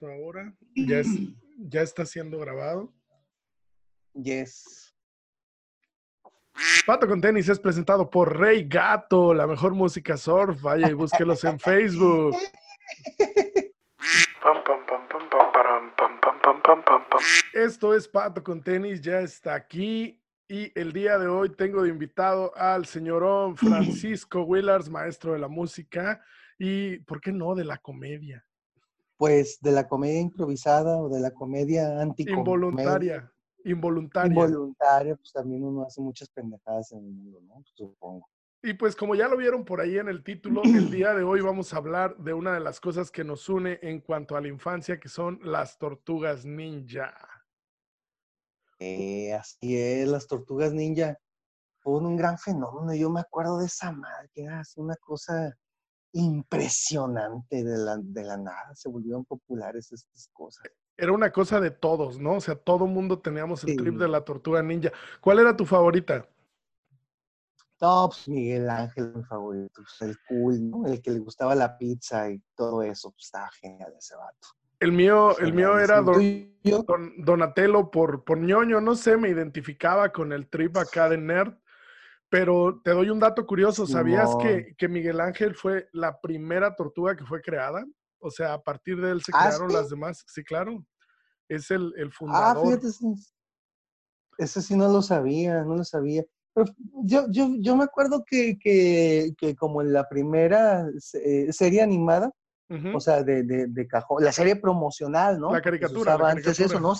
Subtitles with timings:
[0.00, 0.52] justo ahora.
[0.74, 1.08] Ya, es,
[1.58, 2.92] ya está siendo grabado.
[4.14, 4.94] Yes.
[6.86, 10.60] Pato con tenis es presentado por Rey Gato, la mejor música surf.
[10.62, 12.36] Vaya y búsquelos en Facebook.
[17.52, 20.20] Esto es Pato con tenis, ya está aquí.
[20.48, 25.46] Y el día de hoy tengo de invitado al señorón Francisco Willars, maestro de la
[25.46, 26.20] música
[26.58, 28.44] y, ¿por qué no, de la comedia?
[29.20, 33.30] Pues de la comedia improvisada o de la comedia anti Involuntaria.
[33.66, 34.30] Involuntaria.
[34.30, 37.62] Involuntaria, pues también uno hace muchas pendejadas en el mundo, ¿no?
[37.74, 38.26] Supongo.
[38.62, 41.42] Y pues como ya lo vieron por ahí en el título, el día de hoy
[41.42, 44.48] vamos a hablar de una de las cosas que nos une en cuanto a la
[44.48, 47.14] infancia, que son las tortugas ninja.
[48.78, 51.18] Eh, así es, las tortugas ninja
[51.80, 52.94] fueron un gran fenómeno.
[52.94, 55.54] Yo me acuerdo de esa madre, que era así una cosa
[56.12, 58.74] impresionante de la, de la nada.
[58.74, 60.64] Se volvieron populares estas cosas.
[60.96, 62.34] Era una cosa de todos, ¿no?
[62.34, 64.90] O sea, todo mundo teníamos el trip de la tortuga ninja.
[65.20, 66.28] ¿Cuál era tu favorita?
[67.80, 70.86] No, pues Miguel Ángel, mi favorito, pues, el cool, ¿no?
[70.86, 74.48] El que le gustaba la pizza y todo eso, pues estaba genial ese vato.
[74.80, 76.54] El mío, el mío era don,
[77.18, 81.54] Donatello por, por ñoño, no sé, me identificaba con el trip acá de nerd,
[82.30, 87.16] pero te doy un dato curioso, ¿sabías que, que, Miguel Ángel fue la primera tortuga
[87.16, 87.84] que fue creada?
[88.20, 89.74] O sea, a partir de él se ¿Ah, crearon sí?
[89.74, 90.86] las demás, sí, claro,
[91.48, 92.64] es el, el Ah, fundador.
[92.64, 92.86] fíjate,
[94.38, 96.24] ese, sí no lo sabía, no lo sabía.
[96.54, 101.82] Pero yo, yo, yo me acuerdo que, que, que como en la primera eh, serie
[101.82, 102.30] animada,
[102.94, 105.52] o sea, de, de, de cajón, la serie promocional, ¿no?
[105.52, 106.66] La caricatura, la antes caricatura.
[106.66, 106.94] eso, ¿no?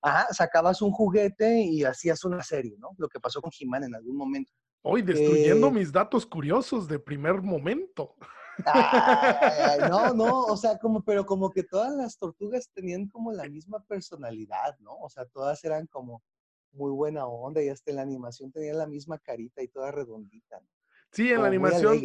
[0.00, 2.90] Ajá, sacabas un juguete y hacías una serie, ¿no?
[2.98, 4.52] Lo que pasó con He-Man en algún momento.
[4.88, 8.14] Hoy destruyendo Eh, mis datos curiosos de primer momento.
[8.66, 13.48] Ay, no, no, o sea, como, pero como que todas las tortugas tenían como la
[13.48, 14.96] misma personalidad, ¿no?
[14.98, 16.22] O sea, todas eran como
[16.70, 20.60] muy buena onda y hasta en la animación tenían la misma carita y toda redondita,
[20.60, 20.68] ¿no?
[21.12, 21.98] Sí, en la animación,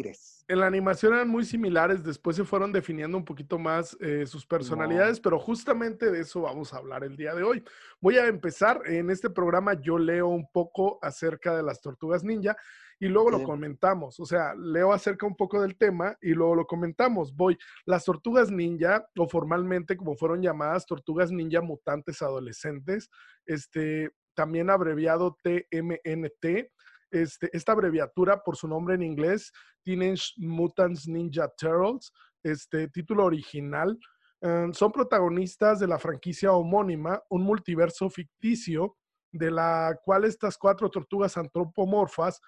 [0.48, 4.46] en la animación eran muy similares, después se fueron definiendo un poquito más eh, sus
[4.46, 7.64] personalidades, pero justamente de eso vamos a hablar el día de hoy.
[8.00, 12.56] Voy a empezar, en este programa yo leo un poco acerca de las tortugas ninja
[12.98, 16.66] y luego lo comentamos, o sea, leo acerca un poco del tema y luego lo
[16.66, 17.34] comentamos.
[17.34, 23.10] Voy, las tortugas ninja, o formalmente como fueron llamadas, tortugas ninja mutantes adolescentes,
[23.44, 26.70] este, también abreviado TMNT,
[27.12, 29.52] este, esta abreviatura por su nombre en inglés,
[29.84, 32.12] Teenage Mutants Ninja Turtles,
[32.42, 33.98] este título original,
[34.40, 38.96] eh, son protagonistas de la franquicia homónima, un multiverso ficticio
[39.30, 42.40] de la cual estas cuatro tortugas antropomorfas,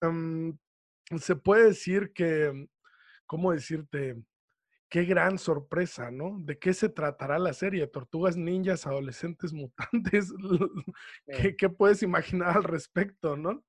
[0.00, 0.56] em,
[1.18, 2.66] se puede decir que,
[3.26, 4.16] ¿cómo decirte?
[4.88, 6.36] Qué gran sorpresa, ¿no?
[6.40, 7.86] ¿De qué se tratará la serie?
[7.86, 10.32] Tortugas ninjas, adolescentes mutantes.
[11.26, 13.62] ¿Qué, qué puedes imaginar al respecto, no?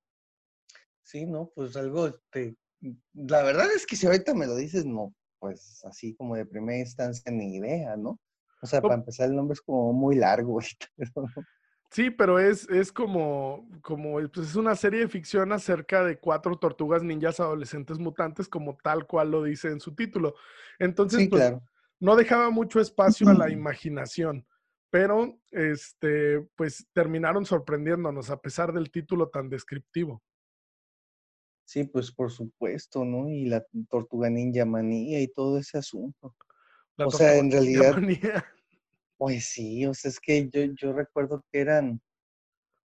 [1.11, 2.55] Sí, no, pues algo, este,
[3.13, 6.79] la verdad es que si ahorita me lo dices, no, pues así como de primera
[6.79, 8.19] instancia ni idea, ¿no?
[8.61, 10.59] O sea, No, para empezar el nombre es como muy largo,
[10.97, 11.27] pero
[11.91, 16.57] Sí, pero es, es como, como pues es una serie de ficción acerca de cuatro
[16.57, 20.35] tortugas ninjas adolescentes mutantes, como tal cual lo dice en su título.
[20.79, 21.61] Entonces, sí, pues claro.
[21.99, 24.47] no dejaba mucho espacio a la imaginación,
[24.89, 30.23] pero este, pues terminaron sorprendiéndonos a pesar del título tan descriptivo.
[31.71, 33.29] Sí, pues por supuesto, ¿no?
[33.29, 36.35] Y la tortuga ninja manía y todo ese asunto.
[36.97, 38.45] La O sea, en realidad, manía.
[39.17, 42.01] pues sí, o sea, es que yo, yo recuerdo que eran,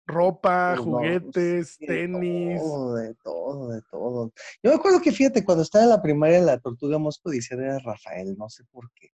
[0.07, 2.61] Ropa, pues no, juguetes, sí, de tenis.
[2.61, 4.33] todo, de todo, de todo.
[4.63, 7.81] Yo me acuerdo que fíjate, cuando estaba en la primaria, la tortuga mosco decía era
[7.81, 9.09] Rafael, no sé por qué.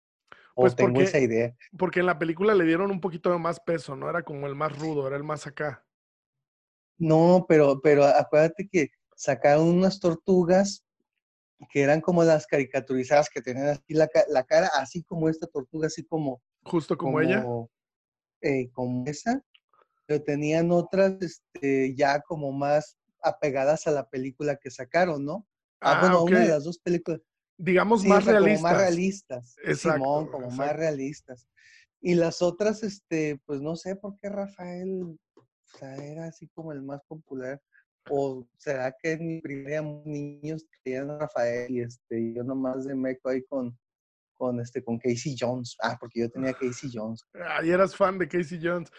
[0.54, 1.56] O Pues tengo esa idea.
[1.78, 4.10] porque en la película le dieron un poquito de más peso, ¿no?
[4.10, 5.83] Era como el más rudo, era el más acá.
[6.99, 8.91] No, pero, pero acuérdate que
[9.22, 10.84] sacaron unas tortugas
[11.71, 15.87] que eran como las caricaturizadas que tenían así la, la cara, así como esta tortuga,
[15.87, 17.43] así como, Justo como ella.
[17.44, 17.71] como,
[18.41, 19.41] eh, como esa,
[20.07, 25.47] pero tenían otras este, ya como más apegadas a la película que sacaron, ¿no?
[25.80, 27.21] Ah, Ah, bueno, una de las dos películas.
[27.57, 28.72] Digamos Sí, más o sea, como realistas.
[28.72, 29.57] más realistas.
[29.65, 31.47] Exacto, Simón, como más realistas.
[32.01, 36.72] Y las otras, este, pues no sé por qué Rafael, o sea, era así como
[36.72, 37.63] el más popular.
[38.09, 42.95] O será que en mi primaria niños querían a Rafael y este, yo nomás de
[42.95, 43.78] meco ahí con,
[44.34, 45.77] con este, con Casey Jones.
[45.83, 47.25] Ah, porque yo tenía Casey Jones.
[47.34, 48.91] Ay, eras fan de Casey Jones.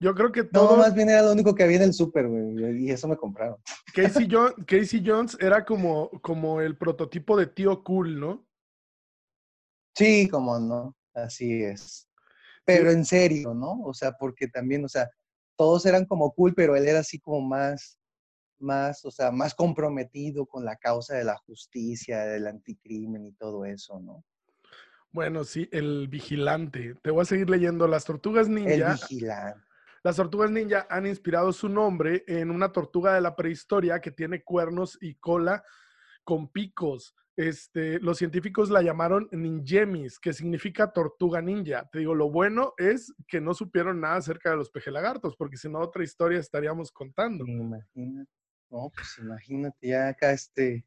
[0.00, 0.76] Yo creo que No, todo.
[0.78, 3.56] más bien era lo único que había en el súper, güey, y eso me compraron.
[3.94, 8.46] Casey, Jo- Casey Jones era como, como el prototipo de tío cool, ¿no?
[9.94, 12.08] Sí, como no, así es.
[12.64, 13.82] pero en serio, ¿no?
[13.82, 15.10] O sea, porque también, o sea,
[15.56, 17.98] todos eran como cool, pero él era así como más,
[18.60, 23.64] más, o sea, más comprometido con la causa de la justicia, del anticrimen y todo
[23.64, 24.24] eso, ¿no?
[25.12, 26.94] Bueno, sí, el vigilante.
[27.02, 27.88] Te voy a seguir leyendo.
[27.88, 28.72] Las tortugas ninja.
[28.72, 29.60] El vigilante.
[30.02, 34.42] Las tortugas ninja han inspirado su nombre en una tortuga de la prehistoria que tiene
[34.42, 35.62] cuernos y cola
[36.24, 37.14] con picos.
[37.36, 41.88] Este, los científicos la llamaron ninjemis, que significa tortuga ninja.
[41.90, 45.68] Te digo, lo bueno es que no supieron nada acerca de los pejelagartos, porque si
[45.68, 47.46] no, otra historia estaríamos contando.
[47.46, 48.30] Imagínate.
[48.70, 50.84] No, pues imagínate, ya acá este,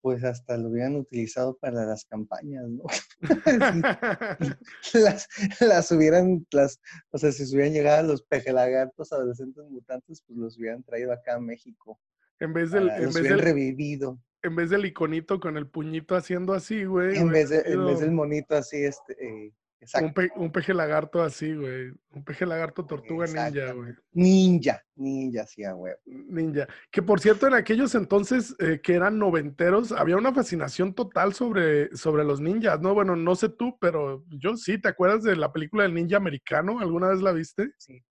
[0.00, 2.84] pues hasta lo hubieran utilizado para las campañas, ¿no?
[4.94, 5.28] las,
[5.60, 6.80] las hubieran, las,
[7.10, 11.34] o sea, si se hubieran llegado los pejelagartos adolescentes mutantes, pues los hubieran traído acá
[11.34, 12.00] a México.
[12.40, 14.18] En vez del, en los vez del, revivido.
[14.42, 17.18] en vez del iconito con el puñito haciendo así, güey.
[17.18, 20.06] En vez, de, en vez del monito así, este, eh, exacto.
[20.06, 21.90] un, pe- un peje lagarto así, güey.
[22.12, 23.94] Un peje lagarto tortuga ninja, güey.
[24.12, 25.98] Ninja, ninja, sí, huevo.
[26.06, 26.66] Ninja.
[26.90, 31.94] Que por cierto, en aquellos entonces eh, que eran noventeros, había una fascinación total sobre,
[31.96, 32.94] sobre los ninjas, ¿no?
[32.94, 34.78] Bueno, no sé tú, pero yo sí.
[34.78, 36.80] ¿Te acuerdas de la película del ninja americano?
[36.80, 37.72] ¿Alguna vez la viste?
[37.78, 38.02] Sí,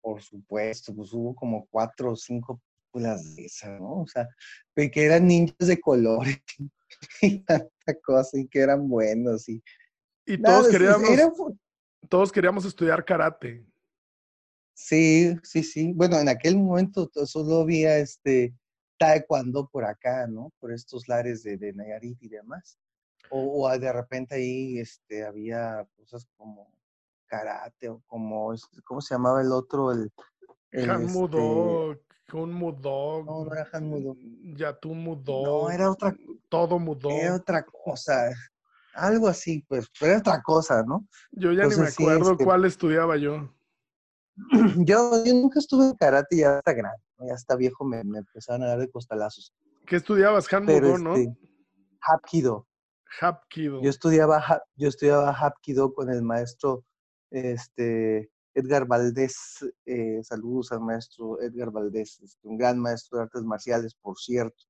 [0.00, 2.60] por supuesto, pues hubo como cuatro o cinco
[2.92, 4.00] películas de esas, ¿no?
[4.00, 4.26] O sea,
[4.74, 6.40] que eran ninjas de colores
[7.22, 7.68] y tanta
[8.02, 9.62] cosa y que eran buenos y
[10.30, 11.32] Y nada, todos queríamos, era
[12.08, 13.66] todos queríamos estudiar karate.
[14.74, 15.92] Sí, sí, sí.
[15.92, 18.54] Bueno, en aquel momento to- solo había este
[18.96, 20.52] taekwondo por acá, ¿no?
[20.60, 22.78] Por estos lares de, de Nayarit y demás.
[23.28, 26.72] O, o de repente ahí este, había cosas como
[27.26, 28.54] karate o como,
[28.84, 29.90] ¿cómo se llamaba el otro?
[29.92, 30.12] El,
[30.70, 32.00] el, Han este, Mudo,
[32.30, 34.16] Kun Mudo, No, no era Han Mudo.
[34.56, 36.16] Yatu Mudo, No, era otra,
[36.48, 37.10] todo Mudo.
[37.10, 38.30] era otra cosa.
[38.94, 41.06] Algo así, pues, pero era otra cosa, ¿no?
[41.32, 43.54] Yo ya ni me entonces sí, acuerdo este- cuál estudiaba yo.
[44.86, 48.62] Yo, yo nunca estuve en karate ya hasta grande, ya hasta viejo me, me empezaron
[48.62, 49.52] a dar de costalazos.
[49.86, 50.50] ¿Qué estudiabas?
[50.54, 51.14] Han Pero Mudo, ¿no?
[51.16, 51.36] este,
[52.00, 52.66] Hapkido.
[53.20, 53.82] Hapkido.
[53.82, 56.84] Yo estudiaba, yo estudiaba Hapkido con el maestro
[57.30, 59.36] este, Edgar Valdés.
[59.84, 64.64] eh, saludos al maestro Edgar Valdés, este, un gran maestro de artes marciales, por cierto.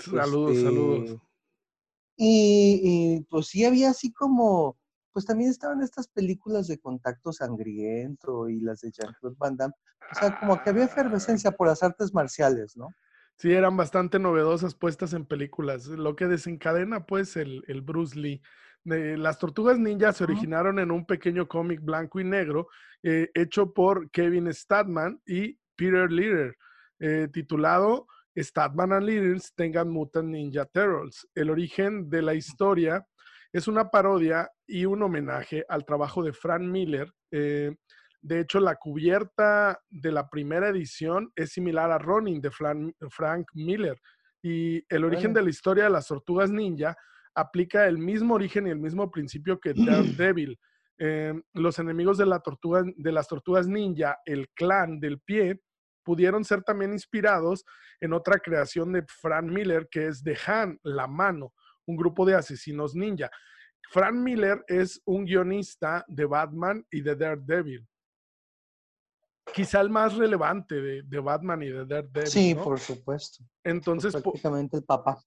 [0.00, 1.20] Saludos, Este, saludos.
[2.24, 4.78] Y, y, pues sí había así como,
[5.12, 9.74] pues también estaban estas películas de contacto sangriento y las de Jean-Claude Van Damme.
[10.12, 12.88] O sea, como que había efervescencia por las artes marciales, ¿no?
[13.38, 18.40] Sí, eran bastante novedosas puestas en películas, lo que desencadena pues el, el Bruce Lee.
[18.84, 22.68] Eh, las tortugas ninja se originaron en un pequeño cómic blanco y negro
[23.02, 26.56] eh, hecho por Kevin Statman y Peter Leader,
[27.00, 28.06] eh, titulado
[28.36, 31.26] Statman and Leader's Tengan Mutant Ninja Turtles.
[31.34, 33.06] El origen de la historia
[33.52, 37.10] es una parodia y un homenaje al trabajo de Frank Miller.
[37.30, 37.74] eh,
[38.24, 43.46] de hecho, la cubierta de la primera edición es similar a Ronin de Flan- Frank
[43.52, 43.98] Miller.
[44.40, 46.96] Y el origen de la historia de las tortugas ninja
[47.34, 50.56] aplica el mismo origen y el mismo principio que Daredevil.
[50.98, 55.60] Eh, los enemigos de, la tortuga, de las tortugas ninja, el clan del pie,
[56.02, 57.64] pudieron ser también inspirados
[58.00, 61.52] en otra creación de Frank Miller, que es The Hand, la mano,
[61.86, 63.30] un grupo de asesinos ninja.
[63.90, 67.86] Frank Miller es un guionista de Batman y de Daredevil.
[69.52, 72.26] Quizá el más relevante de, de Batman y de Daredevil.
[72.30, 72.64] Sí, ¿no?
[72.64, 73.44] por supuesto.
[73.64, 75.22] Entonces, prácticamente el papá.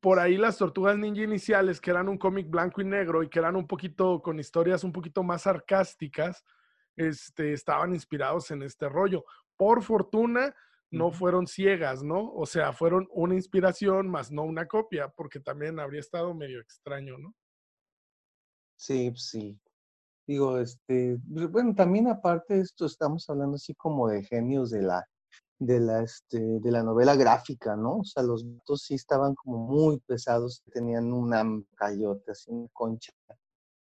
[0.00, 3.38] por ahí las tortugas ninja iniciales, que eran un cómic blanco y negro y que
[3.38, 6.44] eran un poquito con historias un poquito más sarcásticas,
[6.96, 9.24] este, estaban inspirados en este rollo.
[9.56, 10.54] Por fortuna,
[10.90, 12.32] no fueron ciegas, ¿no?
[12.32, 17.18] O sea, fueron una inspiración más no una copia, porque también habría estado medio extraño,
[17.18, 17.34] ¿no?
[18.76, 19.58] Sí, pues sí.
[20.26, 24.82] Digo, este, pues, bueno, también aparte de esto, estamos hablando así como de genios de
[24.82, 25.06] la,
[25.58, 27.98] de la, este, de la novela gráfica, ¿no?
[27.98, 31.44] O sea, los gatos sí estaban como muy pesados, tenían una
[31.76, 33.12] cayote, así, una concha,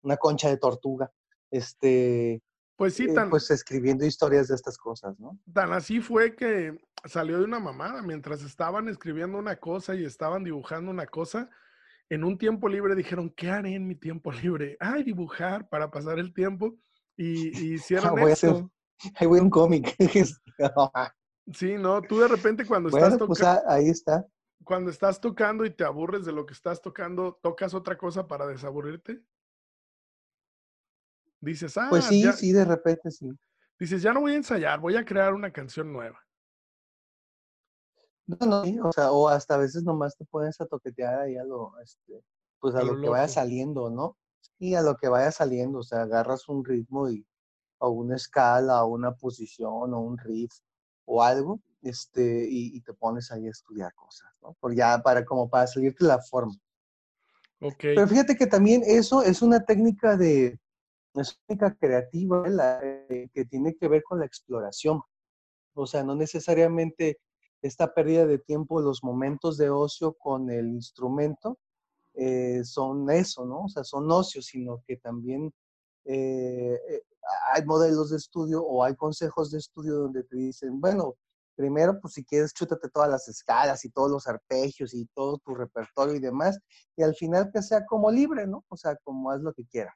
[0.02, 1.12] una concha de tortuga,
[1.50, 2.43] este,
[2.83, 5.39] Pues sí, eh, tan, pues escribiendo historias de estas cosas, ¿no?
[5.55, 8.03] tan así fue que salió de una mamada.
[8.03, 11.49] Mientras estaban escribiendo una cosa y estaban dibujando una cosa,
[12.09, 14.77] en un tiempo libre dijeron, ¿qué haré en mi tiempo libre?
[14.81, 16.77] Ay, dibujar para pasar el tiempo.
[17.17, 18.69] Y, y hicieron esto.
[19.15, 19.95] Ahí voy a un cómic.
[21.53, 22.03] Sí, ¿no?
[22.03, 24.25] Tú de repente cuando estás, bueno, pues ah, ahí está.
[24.65, 28.47] cuando estás tocando y te aburres de lo que estás tocando, ¿tocas otra cosa para
[28.47, 29.23] desaburrirte?
[31.42, 33.28] Dices, ah, Pues sí, ya, sí, de repente sí.
[33.78, 36.18] dices, ya no voy a ensayar, voy a crear una canción nueva.
[38.26, 41.37] No, no, sí, o sea, o hasta a veces nomás te pones a toquetear ahí
[41.37, 42.22] a lo, este,
[42.61, 44.16] pues a, A lo, lo que vaya saliendo, ¿no?
[44.61, 47.26] Y a lo que vaya saliendo, o sea, agarras un ritmo y,
[47.78, 50.52] o una escala, o una posición, o un riff,
[51.04, 54.56] o algo, este, y, te pones ahí a estudiar cosas, ¿no?
[54.61, 56.54] Por ya para como para salirte la forma.
[57.61, 57.96] Okay.
[57.96, 60.61] Pero fíjate que también eso es una técnica de,
[61.14, 62.45] es técnica creativa
[62.83, 65.00] eh, que tiene que ver con la exploración.
[65.75, 67.19] O sea, no necesariamente
[67.62, 71.59] esta pérdida de tiempo, los momentos de ocio con el instrumento
[72.14, 73.64] eh, son eso, ¿no?
[73.64, 75.52] O sea, son ocios, sino que también
[76.04, 76.78] eh,
[77.52, 81.14] hay modelos de estudio o hay consejos de estudio donde te dicen, bueno,
[81.54, 85.54] primero, pues si quieres, chútate todas las escalas y todos los arpegios y todo tu
[85.54, 86.59] repertorio y demás,
[86.97, 88.64] y al final que sea como libre, ¿no?
[88.69, 89.95] O sea, como haz lo que quieras.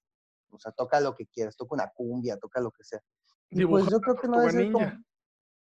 [0.50, 3.00] O sea, toca lo que quieras, toca una cumbia, toca lo que sea.
[3.50, 4.86] Y pues yo creo que no debe ser como,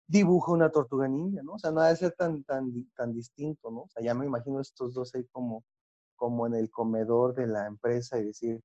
[0.07, 1.53] dibuja una tortuga ninja, ¿no?
[1.53, 3.81] O sea, no debe ser tan, tan, tan distinto, ¿no?
[3.83, 5.63] O sea, ya me imagino estos dos ahí como,
[6.15, 8.61] como en el comedor de la empresa y decir,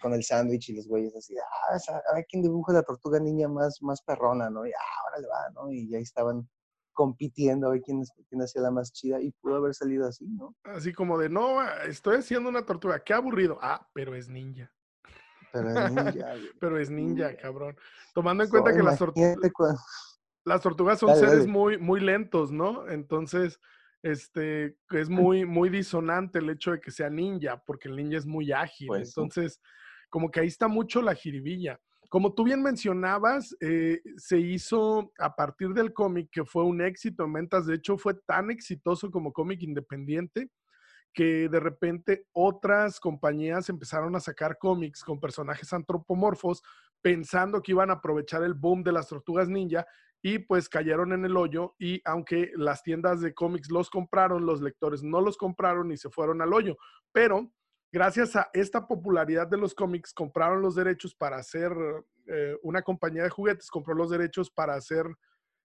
[0.00, 1.78] con el sándwich y los güeyes así, ah,
[2.10, 4.66] a ver quién dibuja la tortuga niña más, más perrona, ¿no?
[4.66, 5.72] Y ahora le va, ¿no?
[5.72, 6.48] Y ahí estaban
[6.92, 10.54] compitiendo a ver quién, quién hacía la más chida y pudo haber salido así, ¿no?
[10.64, 13.58] Así como de, no, estoy haciendo una tortuga, qué aburrido.
[13.60, 14.72] Ah, pero es ninja.
[15.54, 16.34] Pero es ninja.
[16.60, 17.76] pero es ninja, cabrón.
[18.12, 19.36] Tomando en cuenta que las tortugas,
[20.44, 22.88] las tortugas son seres muy, muy lentos, ¿no?
[22.88, 23.58] Entonces,
[24.02, 28.26] este, es muy, muy disonante el hecho de que sea ninja, porque el ninja es
[28.26, 28.88] muy ágil.
[28.88, 29.60] Pues Entonces,
[30.10, 31.80] como que ahí está mucho la jiribilla.
[32.10, 37.24] Como tú bien mencionabas, eh, se hizo a partir del cómic que fue un éxito
[37.24, 37.66] en ventas.
[37.66, 40.50] De hecho, fue tan exitoso como cómic independiente
[41.14, 46.62] que de repente otras compañías empezaron a sacar cómics con personajes antropomorfos
[47.00, 49.86] pensando que iban a aprovechar el boom de las tortugas ninja
[50.20, 54.60] y pues cayeron en el hoyo y aunque las tiendas de cómics los compraron, los
[54.60, 56.76] lectores no los compraron y se fueron al hoyo.
[57.12, 57.52] Pero
[57.92, 61.72] gracias a esta popularidad de los cómics, compraron los derechos para hacer,
[62.26, 65.06] eh, una compañía de juguetes compró los derechos para hacer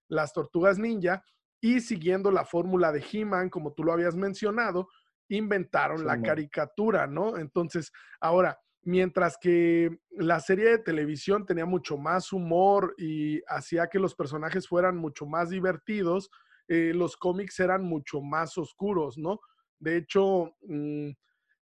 [0.10, 1.24] las tortugas ninja
[1.62, 4.89] y siguiendo la fórmula de He-Man, como tú lo habías mencionado,
[5.29, 7.38] inventaron la caricatura, ¿no?
[7.38, 14.00] Entonces, ahora, mientras que la serie de televisión tenía mucho más humor y hacía que
[14.00, 16.29] los personajes fueran mucho más divertidos,
[16.67, 19.39] eh, los cómics eran mucho más oscuros, ¿no?
[19.79, 21.12] De hecho, mm,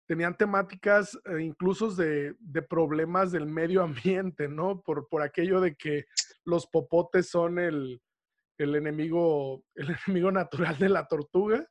[0.08, 2.36] tenían temáticas eh, incluso de,
[2.70, 3.84] problemas del medio
[4.24, 4.82] ambiente, ¿no?
[4.82, 6.06] Por, por aquello de que
[6.46, 8.02] los popotes son el,
[8.58, 11.68] enemigo, el enemigo natural de la tortuga.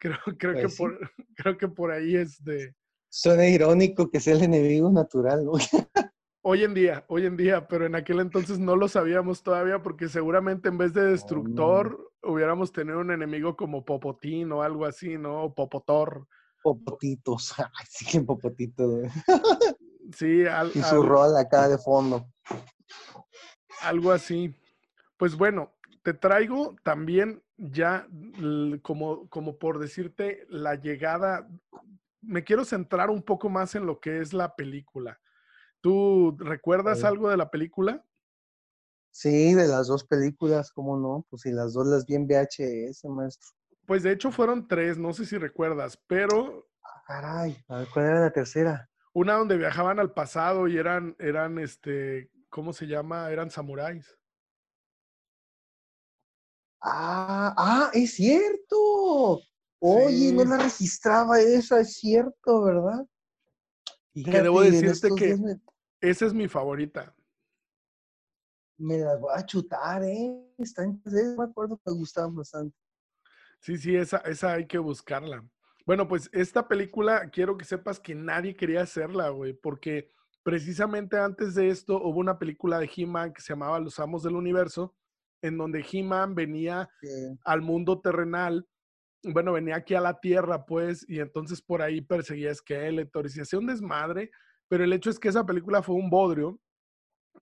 [0.00, 0.98] Creo, creo, que, pues por,
[1.36, 2.74] creo que por ahí es de,
[3.12, 5.52] Suena irónico que sea el enemigo natural, ¿no?
[6.42, 10.08] Hoy en día, hoy en día, pero en aquel entonces no lo sabíamos todavía porque
[10.08, 15.42] seguramente en vez de destructor hubiéramos tenido un enemigo como Popotín o algo así, ¿no?
[15.42, 16.26] O Popotor.
[16.62, 19.02] Popotitos, ay, sí que Popotito.
[20.16, 22.24] Sí, al, y su rol acá de fondo.
[23.82, 24.54] Algo así.
[25.18, 28.08] Pues bueno, te traigo también ya
[28.82, 31.46] como, como por decirte la llegada
[32.22, 35.20] me quiero centrar un poco más en lo que es la película.
[35.80, 38.04] ¿Tú recuerdas algo de la película?
[39.10, 41.26] Sí, de las dos películas, ¿cómo no?
[41.28, 43.48] Pues si las dos las vi en VHS, maestro.
[43.86, 46.68] Pues de hecho fueron tres, no sé si recuerdas, pero...
[46.82, 48.88] Ah, caray, a ver, ¿cuál era la tercera?
[49.12, 53.30] Una donde viajaban al pasado y eran, eran, este, ¿cómo se llama?
[53.30, 54.16] Eran samuráis.
[56.82, 59.40] Ah, ah, es cierto.
[59.78, 63.06] Oye, no la registraba esa, es cierto, ¿verdad?
[64.12, 65.36] Y que debo decirte que
[66.00, 67.14] esa es mi favorita.
[68.78, 70.54] Me las voy a chutar, ¿eh?
[70.58, 71.02] Está en...
[71.04, 72.76] me acuerdo que me gustaban bastante.
[73.60, 75.44] Sí, sí, esa, esa hay que buscarla.
[75.86, 80.10] Bueno, pues esta película quiero que sepas que nadie quería hacerla, güey, porque
[80.42, 84.36] precisamente antes de esto hubo una película de He-Man que se llamaba Los Amos del
[84.36, 84.94] Universo,
[85.42, 86.88] en donde He-Man venía
[87.44, 88.66] al mundo terrenal
[89.22, 93.30] bueno, venía aquí a la Tierra, pues, y entonces por ahí perseguía a Skeletor y
[93.30, 94.30] se hacía un desmadre,
[94.68, 96.58] pero el hecho es que esa película fue un bodrio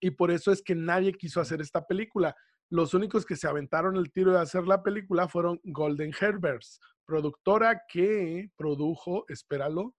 [0.00, 2.34] y por eso es que nadie quiso hacer esta película.
[2.70, 7.82] Los únicos que se aventaron el tiro de hacer la película fueron Golden Herbers, productora
[7.88, 9.94] que produjo, espéralo,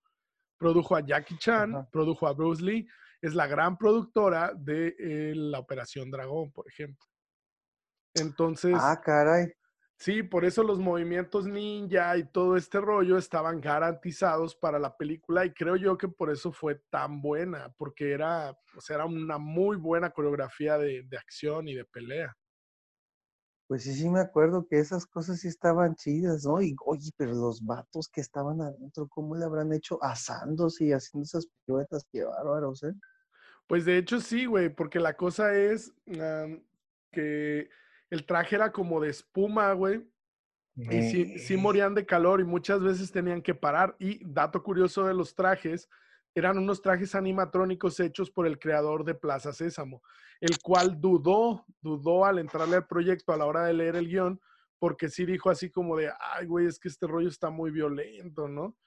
[0.57, 2.87] produjo a Jackie Chan, produjo a Bruce Lee,
[3.21, 7.08] es la gran productora de eh, la Operación Dragón, por ejemplo.
[8.15, 8.75] Entonces.
[8.75, 9.53] Ah, caray.
[10.01, 15.45] Sí, por eso los movimientos ninja y todo este rollo estaban garantizados para la película
[15.45, 19.37] y creo yo que por eso fue tan buena, porque era, o sea, era una
[19.37, 22.33] muy buena coreografía de, acción y de pelea.
[23.67, 26.61] Pues sí, sí me acuerdo que esas cosas sí estaban chidas, ¿no?
[26.61, 31.25] Y oye, pero los vatos que estaban adentro, ¿cómo le habrán hecho asándose y haciendo
[31.25, 32.07] esas piruetas?
[32.09, 32.93] Qué bárbaros, ¿eh?
[33.67, 35.93] Pues de hecho sí, güey, porque la cosa es
[37.11, 37.69] que
[38.09, 40.07] el traje era como de espuma, güey.
[40.75, 43.95] Y sí, sí morían de calor y muchas veces tenían que parar.
[43.99, 45.89] Y dato curioso de los trajes,
[46.33, 50.01] eran unos trajes animatrónicos hechos por el creador de Plaza Sésamo,
[50.39, 54.39] el cual dudó, dudó al entrarle al proyecto a la hora de leer el guion,
[54.79, 58.47] porque sí dijo así como de, ay, güey, es que este rollo está muy violento,
[58.47, 58.77] ¿no?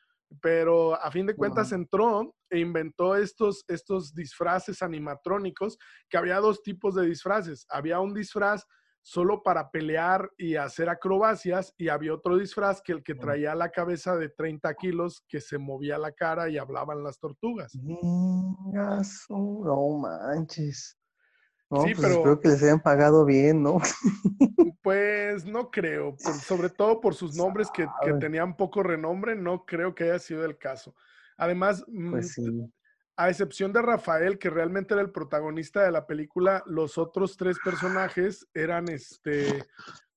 [0.41, 5.77] Pero a fin de cuentas entró e inventó estos, estos disfraces animatrónicos,
[6.09, 7.67] que había dos tipos de disfraces.
[7.69, 8.65] Había un disfraz
[9.03, 13.71] solo para pelear y hacer acrobacias y había otro disfraz que el que traía la
[13.71, 17.75] cabeza de 30 kilos que se movía la cara y hablaban las tortugas.
[17.75, 20.99] No manches.
[21.71, 23.79] No, Sí, pues pero espero que les hayan pagado bien, ¿no?
[24.83, 29.65] pues no creo, por- sobre todo por sus nombres que, que tenían poco renombre, no
[29.65, 30.95] creo que haya sido el caso.
[31.37, 32.73] Además, mm, Pues sí.
[33.17, 37.59] A excepción de Rafael, que realmente era el protagonista de la película, los otros tres
[37.65, 39.65] personajes eran este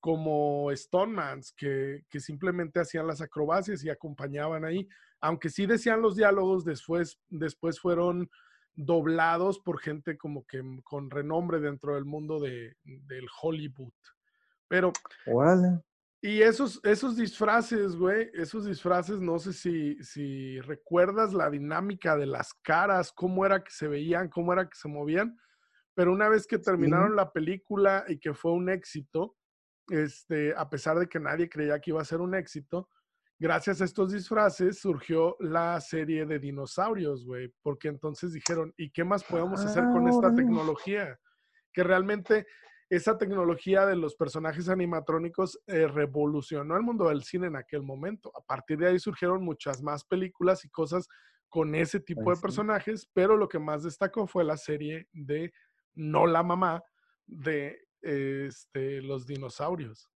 [0.00, 4.88] como Stonemans, que, que simplemente hacían las acrobacias y acompañaban ahí.
[5.20, 8.30] Aunque sí decían los diálogos, después, después fueron
[8.76, 13.92] doblados por gente como que con renombre dentro del mundo de, del Hollywood.
[14.68, 14.92] Pero.
[16.22, 22.26] Y esos, esos disfraces, güey, esos disfraces, no sé si, si recuerdas la dinámica de
[22.26, 25.38] las caras, cómo era que se veían, cómo era que se movían,
[25.94, 26.64] pero una vez que Sí.
[26.64, 29.36] terminaron la película y que fue un éxito,
[29.88, 32.88] este, a pesar de que nadie creía que iba a ser un éxito,
[33.38, 39.04] gracias a estos disfraces surgió la serie de dinosaurios, güey, porque entonces dijeron, ¿y qué
[39.04, 40.34] más podemos hacer Ah, con esta órale.
[40.34, 41.20] tecnología?
[41.72, 42.46] Que realmente
[42.88, 48.30] esa tecnología de los personajes animatrónicos eh, revolucionó el mundo del cine en aquel momento.
[48.36, 51.08] A partir de ahí surgieron muchas más películas y cosas
[51.48, 55.52] con ese tipo Pues de personajes, pero lo que más destacó fue la serie de
[55.94, 56.82] No la mamá
[57.26, 60.08] de este, los dinosaurios.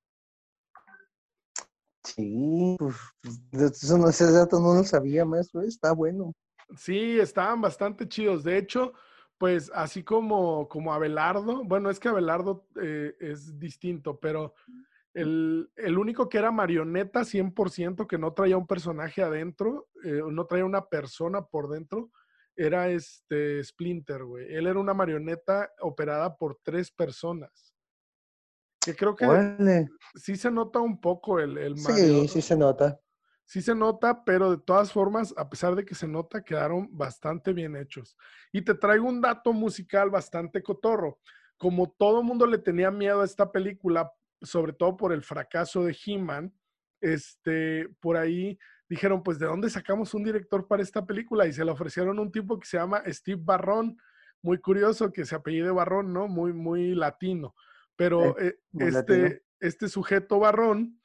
[2.04, 5.62] Sí, pues, pues, de- eso no, ese dato no lo sabía, maestro.
[5.62, 6.32] Está bueno.
[6.76, 8.42] Sí, estaban bastante chidos.
[8.44, 8.92] De hecho,
[9.40, 14.52] pues así como, como Abelardo, bueno, es que Abelardo eh, es distinto, pero
[15.14, 20.44] el, el único que era marioneta 100%, que no traía un personaje adentro, eh, no
[20.44, 22.10] traía una persona por dentro,
[22.54, 24.54] era este Splinter, güey.
[24.54, 27.74] Él era una marioneta operada por tres personas.
[28.78, 33.00] Que creo que sí se nota un poco el, el Sí, sí se nota.
[33.50, 37.52] Sí se nota, pero de todas formas, a pesar de que se nota, quedaron bastante
[37.52, 38.16] bien hechos.
[38.52, 41.18] Y te traigo un dato musical bastante cotorro.
[41.56, 45.98] Como todo mundo le tenía miedo a esta película, sobre todo por el fracaso de
[46.06, 46.54] He-Man,
[47.00, 48.56] este, por ahí
[48.88, 51.44] dijeron, pues, ¿de dónde sacamos un director para esta película?
[51.48, 53.98] Y se le ofrecieron un tipo que se llama Steve Barrón,
[54.42, 56.28] muy curioso que se apellide Barrón, ¿no?
[56.28, 57.56] Muy, muy latino.
[57.96, 59.26] Pero Sí, eh, muy latino.
[59.26, 60.99] este, este sujeto Barrón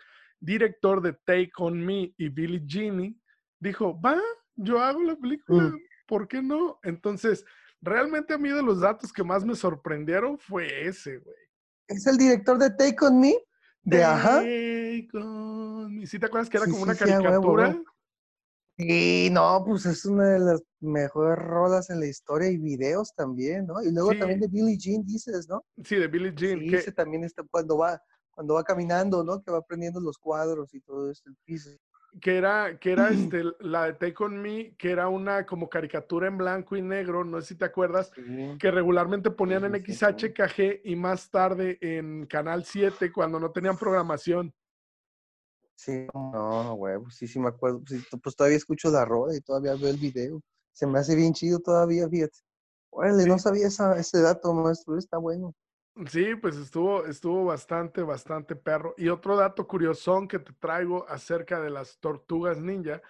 [0.45, 3.19] director de Take On Me y Billie Jean,
[3.59, 4.21] dijo, va,
[4.55, 5.77] yo hago la película, Mm.
[6.07, 6.79] ¿por qué no?
[6.83, 7.43] Entonces,
[7.81, 11.35] realmente a mí de los datos que más me sorprendieron fue ese, güey.
[11.87, 13.33] ¿Es el director de Take On Me?
[13.83, 14.39] De Ajá.
[14.39, 16.07] On Me.
[16.07, 17.81] ¿Sí te acuerdas que era Sí, como una sí, caricatura?
[19.31, 23.81] no, pues es una de las mejores rolas en la historia y videos también, ¿no?
[23.81, 24.19] Y luego Sí.
[24.19, 25.63] también de Billie Jean dices, ¿no?
[25.83, 28.01] Sí, de Billie Jean, Sí, que, ese también está cuando va,
[28.35, 29.41] cuando va caminando, ¿no?
[29.41, 31.69] Que va prendiendo los cuadros y todo esto, el piso.
[32.21, 36.27] que era, que era este, la de Take On Me, que era una como caricatura
[36.27, 38.57] en blanco y negro, no sé si te acuerdas, Sí.
[38.59, 39.93] que regularmente ponían en sí.
[39.93, 44.53] XHKG y más tarde en Canal 7 cuando no tenían programación.
[45.77, 47.81] Sí, no, huevo, sí, sí me acuerdo.
[47.85, 50.41] Pues, pues todavía escucho la rola y todavía veo el video.
[50.71, 52.37] Se me hace bien chido todavía, fíjate.
[52.91, 55.53] Órale, no sabía esa, ese dato, maestro, está bueno.
[56.11, 58.93] Sí, pues estuvo, estuvo bastante, bastante perro.
[58.97, 63.01] Y otro dato curiosón que te traigo acerca de las tortugas ninja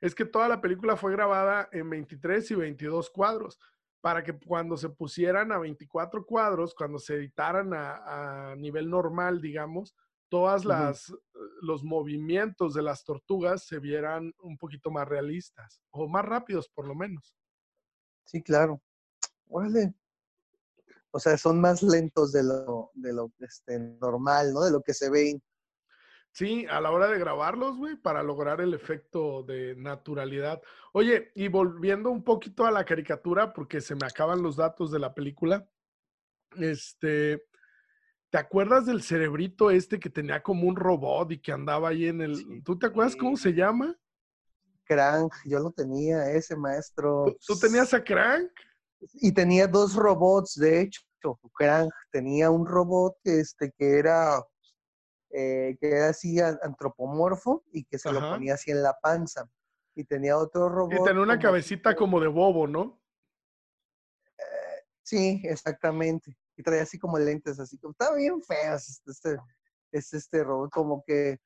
[0.00, 3.58] es que toda la película fue grabada en 23 y 22 cuadros
[4.00, 9.40] para que cuando se pusieran a 24 cuadros, cuando se editaran a, a nivel normal,
[9.40, 9.96] digamos,
[10.28, 11.12] todas las
[11.62, 16.86] los movimientos de las tortugas se vieran un poquito más realistas o más rápidos por
[16.86, 17.34] lo menos.
[18.24, 18.80] Sí, claro.
[19.48, 19.94] Órale.
[21.10, 24.62] O sea, son más lentos de lo, de lo este, normal, ¿no?
[24.62, 25.42] De lo que se ven.
[26.32, 30.60] Sí, a la hora de grabarlos, güey, para lograr el efecto de naturalidad.
[30.92, 34.98] Oye, y volviendo un poquito a la caricatura, porque se me acaban los datos de
[34.98, 35.68] la película,
[36.56, 37.42] este,
[38.30, 42.20] ¿Te acuerdas del cerebrito este que tenía como un robot y que andaba ahí en
[42.20, 42.36] el...
[42.36, 43.98] Sí, ¿Tú te acuerdas cómo se llama?
[44.84, 47.24] Crank, yo lo tenía, ese maestro.
[47.24, 48.50] ¿Tú, tú tenías a Crank?
[49.14, 51.02] Y tenía dos robots, de hecho.
[51.54, 54.40] Crank tenía un robot este, que era
[55.30, 59.50] eh, que era así antropomorfo y que se lo ponía así en la panza.
[59.94, 60.92] Y tenía otro robot.
[60.92, 63.00] Y tenía una como cabecita como de bobo, ¿no?
[65.02, 66.36] Sí, exactamente.
[66.56, 69.36] Y traía así como lentes, así como, estaba bien feo este, este,
[69.90, 71.38] es este robot, como que,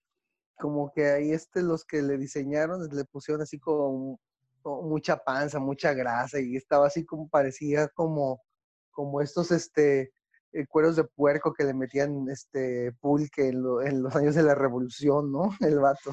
[0.59, 4.19] como que ahí este, los que le diseñaron, le pusieron así como
[4.65, 8.43] mucha panza, mucha grasa, y estaba así como, parecía como,
[8.91, 10.13] como estos, este,
[10.53, 14.43] eh, cueros de puerco que le metían, este, pulque en, lo- en los años de
[14.43, 15.51] la revolución, ¿no?
[15.61, 16.13] El vato.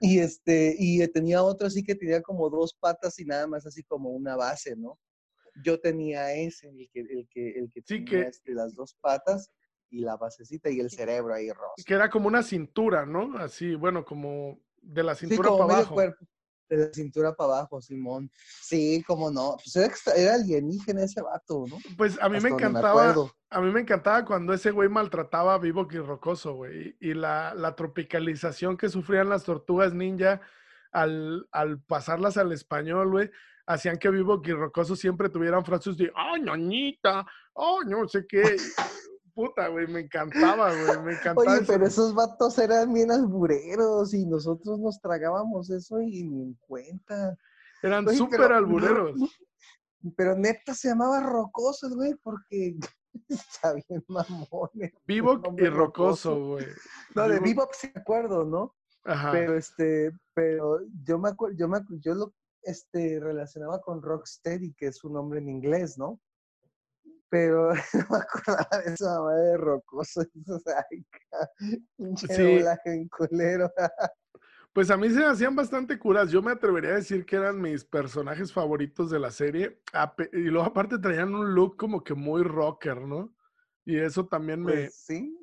[0.00, 3.82] Y este, y tenía otro así que tenía como dos patas y nada más así
[3.84, 4.98] como una base, ¿no?
[5.62, 8.96] Yo tenía ese, el que, el que, el que Sí, tenía que- este, las dos
[9.00, 9.50] patas
[9.90, 11.74] y la basecita y el cerebro ahí rosa.
[11.84, 13.36] Que era como una cintura, ¿no?
[13.38, 15.94] Así, bueno, como de la Sí, cintura como para medio abajo.
[15.94, 16.26] cuerpo.
[16.70, 18.30] De la cintura para abajo, Simón.
[18.62, 19.56] Sí, cómo no.
[19.56, 21.76] Pues era, extra- era alienígena ese vato, ¿no?
[21.98, 23.14] Pues a mí Hasta me encantaba,
[23.50, 26.96] a mí me encantaba cuando ese güey maltrataba a Vivo Rocoso, güey.
[27.00, 30.40] Y la, la tropicalización que sufrían las tortugas ninja
[30.92, 33.30] al, al pasarlas al español, güey,
[33.66, 37.26] hacían que Vivo Rocoso siempre tuvieran frases de, ¡ay, ñoñita!
[37.56, 38.42] ¡ay, no sé qué!
[39.40, 41.52] Puta, güey, me encantaba, güey, me encantaba.
[41.52, 41.72] Oye, eso.
[41.72, 47.38] pero esos vatos eran bien albureros y nosotros nos tragábamos eso y ni en cuenta.
[47.82, 49.14] Eran súper albureros.
[50.16, 52.74] Pero neta se llamaba Rocoso, el güey, porque
[53.28, 54.70] está bien mamón.
[55.06, 56.66] Vivo y Rocoso, güey.
[57.14, 58.74] No, de Vivo- Bebop sí me acuerdo, ¿no?
[59.04, 59.32] Ajá.
[59.32, 64.88] Pero este, pero yo me acuerdo, yo me yo lo este relacionaba con Rocksteady, que
[64.88, 66.20] es su nombre en inglés, ¿no?
[67.30, 70.22] Pero no me acordaba de esa mamá de rocoso.
[72.16, 72.26] Sí.
[72.28, 73.70] doblaje bien culero.
[74.72, 76.30] Pues a mí se me hacían bastante curas.
[76.30, 79.82] Yo me atrevería a decir que eran mis personajes favoritos de la serie.
[80.32, 83.34] Y luego aparte traían un look como que muy rocker, ¿no?
[83.84, 84.72] Y eso también me...
[84.72, 85.36] Pues sí,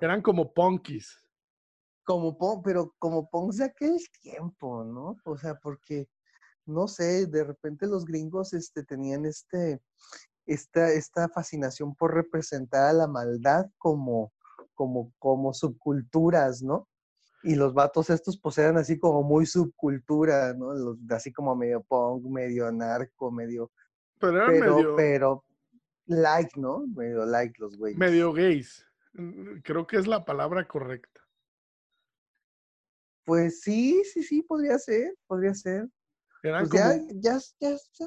[0.00, 1.14] Eran como punkies.
[2.04, 5.18] como Pon, pero como Pons de aquel tiempo, ¿no?
[5.26, 6.08] O sea, porque,
[6.64, 9.82] no sé, de repente los gringos este, tenían este,
[10.48, 14.32] esta, esta fascinación por representar a la maldad como,
[14.74, 16.88] como, como subculturas, ¿no?
[17.42, 20.72] Y los vatos estos pues eran así como muy subcultura, ¿no?
[20.72, 23.70] Los, así como medio punk, medio narco, medio,
[24.18, 25.44] Pero eran pero, medio, pero,
[26.06, 26.86] like, ¿no?
[26.88, 27.98] Medio like los güeyes.
[27.98, 28.84] medio gays.
[29.12, 31.20] Mm, Creo que es la palabra correcta.
[33.24, 35.86] Pues sí, sí, sí, podría ser, podría ser.
[36.40, 36.82] Pues como...
[36.82, 38.06] ya, ya, ya,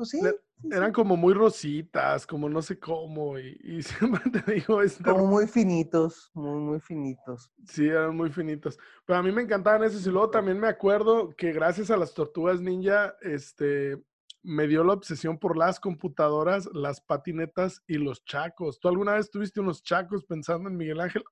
[0.00, 4.30] pues sí, Le- sí, Eran como muy rositas, como no sé cómo, y, y siempre
[4.30, 7.50] te digo, este, como muy finitos, muy, muy finitos.
[7.66, 8.78] Sí, eran muy finitos.
[9.04, 10.06] Pero a mí me encantaban esos.
[10.06, 14.02] Y luego también me acuerdo que gracias a las tortugas ninja, este,
[14.42, 18.80] me dio la obsesión por las computadoras, las patinetas y los chacos.
[18.80, 21.22] ¿Tú alguna vez tuviste unos chacos pensando en Miguel Ángel?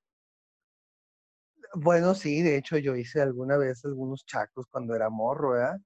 [1.73, 5.79] Bueno, sí, de hecho yo hice alguna vez algunos chacos cuando era morro, ¿verdad?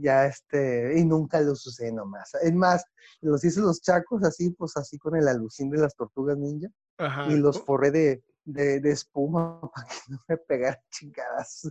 [0.00, 2.32] Ya este, y nunca los usé nomás.
[2.40, 2.84] Es más,
[3.20, 7.26] los hice los chacos así, pues así con el alucín de las tortugas ninja Ajá.
[7.26, 11.68] y los forré de, de, de espuma para que no me pegaran chingadas.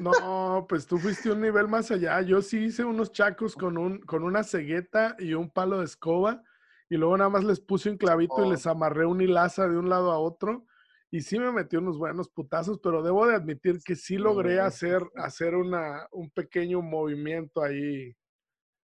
[0.00, 2.20] No, pues tú fuiste un nivel más allá.
[2.22, 6.42] Yo sí hice unos chacos con, un, con una cegueta y un palo de escoba.
[6.88, 8.50] Y luego nada más les puse un clavito y Oh.
[8.52, 10.66] les amarré un hilaza de un lado a otro.
[11.10, 15.02] Y sí me metí unos buenos putazos, pero debo de admitir que sí logré hacer,
[15.16, 18.12] hacer una, un pequeño movimiento ahí.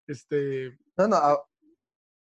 [0.07, 1.45] Este, No, no, a-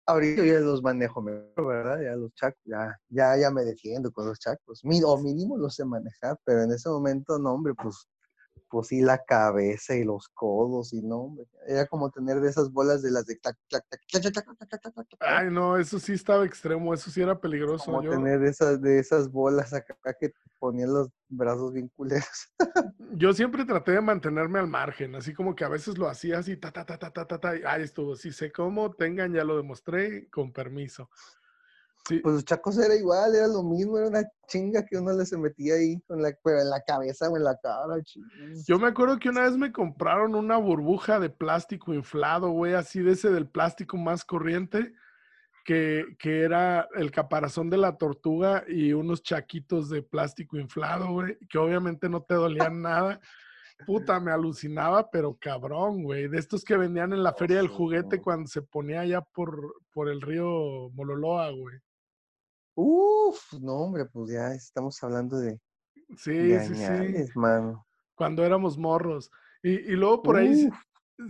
[0.07, 2.01] ahorita yo ya los manejo mejor, ¿verdad?
[2.03, 4.85] Ya los chacos, ya, ya, ya me defiendo con los chacos.
[4.85, 8.07] Mi- o mínimo los sé manejar, pero en ese momento, no, hombre, pues,
[8.71, 13.03] pues y la cabeza y los codos y no, era como tener de esas bolas
[13.03, 13.85] de las de clac, clac,
[15.19, 17.87] Ay, no, eso sí estaba extremo, eso sí era peligroso.
[17.87, 18.13] Como yo...
[18.13, 22.53] tener esas, de esas bolas acá que ponían los brazos bien culeros.
[23.13, 26.57] yo siempre traté de mantenerme al margen, así como que a veces lo hacía así,
[26.57, 29.57] ta, ta, ta, ta, ta, ta, ta, ay, estuvo, si sé cómo, tengan, ya lo
[29.57, 31.11] demostré, con permiso.
[32.11, 35.25] Sí, Pues los chacos era igual, era lo mismo, era una chinga que uno le
[35.25, 38.03] se metía ahí con la, pero en la cabeza o en la cara.
[38.03, 38.25] ching.
[38.67, 43.01] yo me acuerdo que una vez me compraron una burbuja de plástico inflado, güey, así
[43.01, 44.93] de ese del plástico más corriente,
[45.65, 51.39] que, que era el caparazón de la tortuga y unos chaquitos de plástico inflado, güey,
[51.49, 53.21] que obviamente no te dolían nada.
[53.87, 56.29] Puta, me alucinaba, pero cabrón, güey.
[56.29, 60.11] De estos que vendían en la feria del juguete cuando se ponía allá por, por
[60.11, 61.79] el río Mololoa, güey.
[62.83, 65.61] Uf, no, hombre, pues ya estamos hablando de,
[66.17, 66.83] Sí, de sí, sí.
[66.83, 67.87] añales, mano.
[68.15, 69.31] Cuando éramos morros.
[69.63, 70.71] Y, y luego por ahí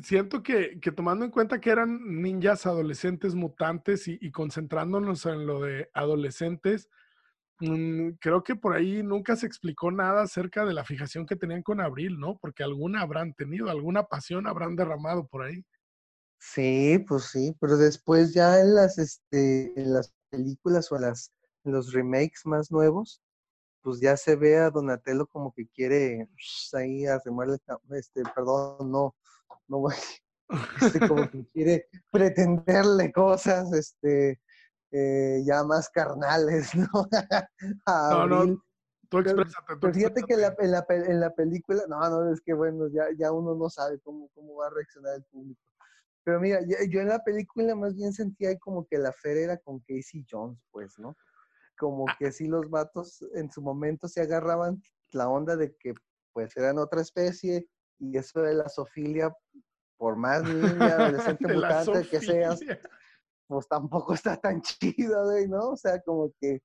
[0.03, 5.45] siento que, que tomando en cuenta que eran ninjas adolescentes mutantes y, y concentrándonos en
[5.47, 6.89] lo de adolescentes,
[7.59, 11.65] mm, creo que por ahí nunca se explicó nada acerca de la fijación que tenían
[11.65, 12.39] con Abril, ¿no?
[12.39, 15.65] Porque alguna habrán tenido, alguna pasión habrán derramado por ahí.
[16.39, 21.33] sí, pues sí, pero después ya en las, este, en las películas o en las,
[21.64, 23.23] en los remakes más nuevos,
[23.83, 28.90] pues ya se ve a Donatello como que quiere pues, ahí arremarle, ca- este, perdón,
[28.90, 29.14] no,
[29.68, 29.94] no voy,
[30.77, 34.40] este, como que quiere pretenderle cosas, este,
[34.92, 36.88] eh, ya más carnales, ¿no?
[38.11, 38.62] No, no,
[39.09, 40.94] tú exprésate, tú pero fíjate que en la, exprésate.
[40.94, 43.99] en la en la película, no, no, es que bueno, ya, ya uno no sabe
[44.01, 45.61] cómo, cómo va a reaccionar el público.
[46.23, 49.57] Pero mira, yo, yo en la película más bien sentía como que la Fer era
[49.57, 51.16] con Casey Jones, pues, ¿no?
[51.81, 55.95] Como Ah, que sí los vatos en su momento se agarraban la onda de que
[56.35, 57.66] pues eran otra especie
[57.99, 59.35] y eso de la zoofilia,
[59.97, 60.53] por más niña,
[61.38, 62.61] adolescente, mutante que seas,
[63.47, 65.71] pues tampoco está tan chido, güey, ¿no?
[65.71, 66.61] O sea, como que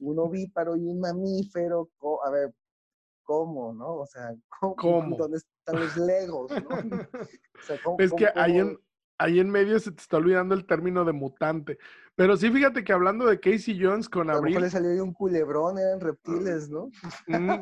[0.00, 1.88] un ovíparo y un mamífero,
[2.24, 2.52] a ver,
[3.22, 3.98] ¿cómo, no?
[3.98, 5.16] O sea, ¿cómo, ¿Cómo?
[5.16, 6.68] ¿dónde están los legos, no?
[6.68, 8.58] O sea, ¿cómo, Es que cómo, cómo?
[8.58, 8.78] en,
[9.18, 11.78] ahí en medio se te está olvidando el término de mutante.
[12.14, 14.90] Pero sí, fíjate que hablando de Casey Jones con A lo mejor le Abril, salió
[14.90, 16.90] ahí un culebrón, eran reptiles, ¿no?
[17.26, 17.60] mm,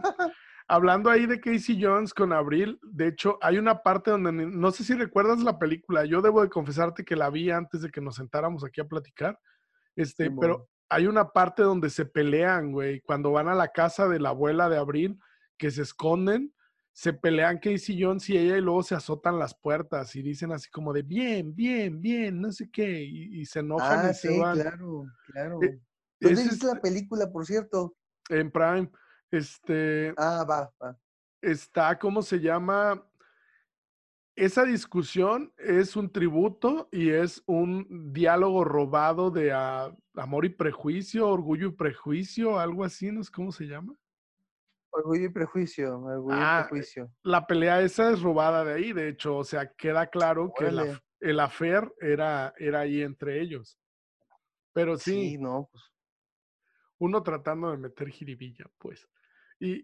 [0.69, 4.85] hablando ahí de Casey Jones con Abril, de hecho, hay una parte donde, no sé
[4.85, 8.17] si recuerdas la película, yo debo de confesarte que la vi antes de que nos
[8.17, 9.39] sentáramos aquí a platicar,
[9.97, 14.21] este, pero hay una parte donde se pelean, güey, cuando van a la casa de
[14.21, 15.19] la abuela de Abril,
[15.57, 16.53] que se esconden,
[16.97, 20.71] se pelean Casey Jones y ella y luego se azotan las puertas y dicen así
[20.71, 24.29] como de bien, bien, bien, no sé qué, y, y se enojan Ah, y se
[24.29, 24.61] sí, van.
[24.61, 25.59] claro, claro.
[25.61, 25.81] E-
[26.21, 27.97] ¿Dónde es viste la este- película, por cierto?
[28.31, 28.89] en Prime,
[29.33, 30.97] este, Ah, va, va.
[31.43, 33.05] está, ¿cómo se llama?
[34.37, 41.29] Esa discusión es un tributo y es un diálogo robado de ah, Amor y Prejuicio,
[41.29, 43.95] Orgullo y Prejuicio, algo así, ¿no es cómo se llama?
[44.97, 47.11] Orgullo y prejuicio, orgullo y Ah, prejuicio.
[47.23, 51.03] la pelea esa es robada de ahí, de hecho, o sea, queda claro que af-
[51.21, 53.79] el affair era, era ahí entre ellos.
[54.73, 55.85] Pero Sí, sí, no, pues,
[56.99, 59.09] uno tratando de meter jiribilla, pues.
[59.59, 59.83] Y,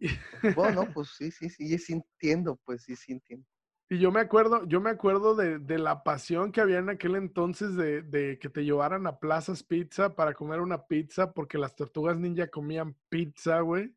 [0.54, 3.46] bueno, no, pues sí, sí, sí, sí entiendo, pues sí, sí entiendo.
[3.88, 7.16] Y yo me acuerdo, yo me acuerdo de, de la pasión que había en aquel
[7.16, 11.74] entonces de, de que te llevaran a Plazas Pizza para comer una pizza, porque las
[11.74, 13.96] tortugas ninja comían pizza, güey.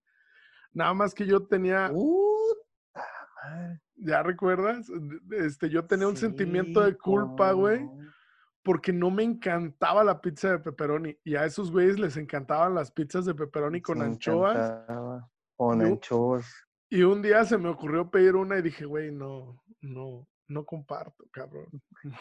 [0.74, 3.82] Nada más que yo tenía, madre.
[3.96, 4.88] ¿ya recuerdas?
[5.32, 7.88] Este, yo tenía un sentimiento de culpa, güey,
[8.64, 11.18] porque no me encantaba la pizza de pepperoni.
[11.24, 14.56] Y a esos güeyes les encantaban las pizzas de pepperoni con Me anchoas.
[14.56, 15.30] encantaba.
[15.56, 16.46] Con Y anchoas.
[16.90, 21.26] Y un día se me ocurrió pedir una y dije, güey, no, no, no comparto,
[21.32, 21.70] cabrón.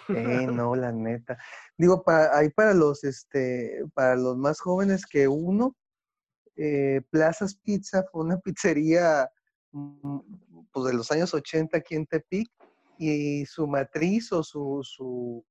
[0.09, 1.38] Eh, no, la neta.
[1.77, 5.77] Digo, para, ahí para los, este, para los más jóvenes que uno,
[6.57, 9.29] eh, Plazas Pizza fue una pizzería
[9.73, 10.19] mm,
[10.73, 12.51] pues de los años 80 aquí en Tepic
[12.99, 15.45] y su matriz o su, su,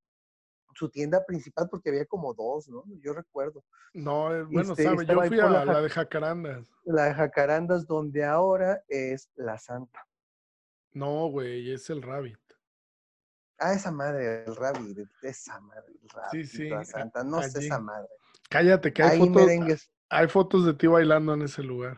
[0.74, 2.84] su tienda principal, porque había como dos, ¿no?
[3.02, 3.64] Yo recuerdo.
[3.94, 6.66] No, eh, bueno, Este, sabe, yo fui la a la de Jacarandas.
[6.86, 10.08] La de Jacarandas, donde ahora es La Santa.
[10.94, 12.38] No, güey, es el Rabbit.
[13.58, 17.58] Ah, esa madre, el Rabbit, esa madre, el Rabbit, sí, La a- Santa, no sé
[17.58, 17.68] allí.
[17.68, 18.08] esa madre.
[18.50, 19.92] Cállate, que hay Ahí fotos, merengues.
[20.12, 21.98] Hay fotos de ti bailando en ese lugar.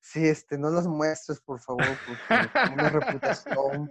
[0.00, 3.90] Sí, este, no las muestres, por favor, porque una reputación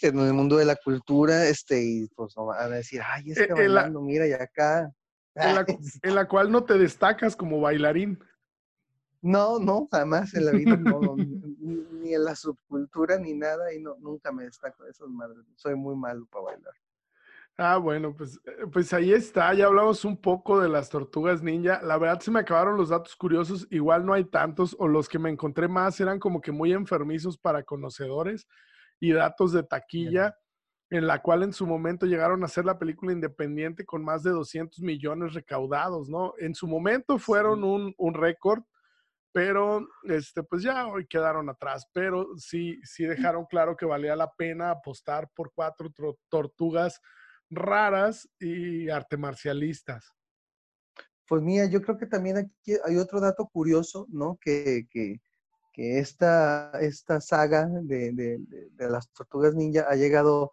[0.00, 3.48] en el mundo de la cultura, este, y pues no van a decir, ay, este
[3.48, 4.90] la- bailando, mira, y acá.
[5.34, 5.64] En la,
[6.02, 8.18] en la cual no te destacas como bailarín.
[9.20, 13.80] No, no, jamás en la vida, no, ni, ni en la subcultura, ni nada, y
[13.80, 15.44] no, nunca me destaco de esas madres.
[15.56, 16.74] Soy muy malo para bailar.
[17.58, 19.52] Ah, bueno, pues, eh, pues ahí está.
[19.54, 21.80] Ya hablamos un poco de las tortugas ninja.
[21.82, 23.66] La verdad se me acabaron los datos curiosos.
[23.70, 27.38] Igual no hay tantos, o los que me encontré más eran como que muy enfermizos
[27.38, 28.46] para conocedores
[29.00, 30.34] y datos de taquilla,
[30.90, 34.30] en la cual en su momento llegaron a ser la película independiente con más de
[34.30, 36.34] 200 millones recaudados, ¿no?
[36.38, 37.66] En su momento fueron Sí.
[37.66, 38.62] un, un récord,
[39.32, 41.86] pero este, pues ya hoy quedaron atrás.
[41.92, 47.00] Pero sí, sí dejaron claro que valía la pena apostar por cuatro tro- tortugas
[47.52, 50.12] raras y arte marcialistas.
[51.28, 54.38] Pues mira, yo creo que también aquí hay otro dato curioso, ¿no?
[54.40, 55.20] Que, que,
[55.72, 60.50] que esta, esta saga de, de- las tortugas ninja ha llegado,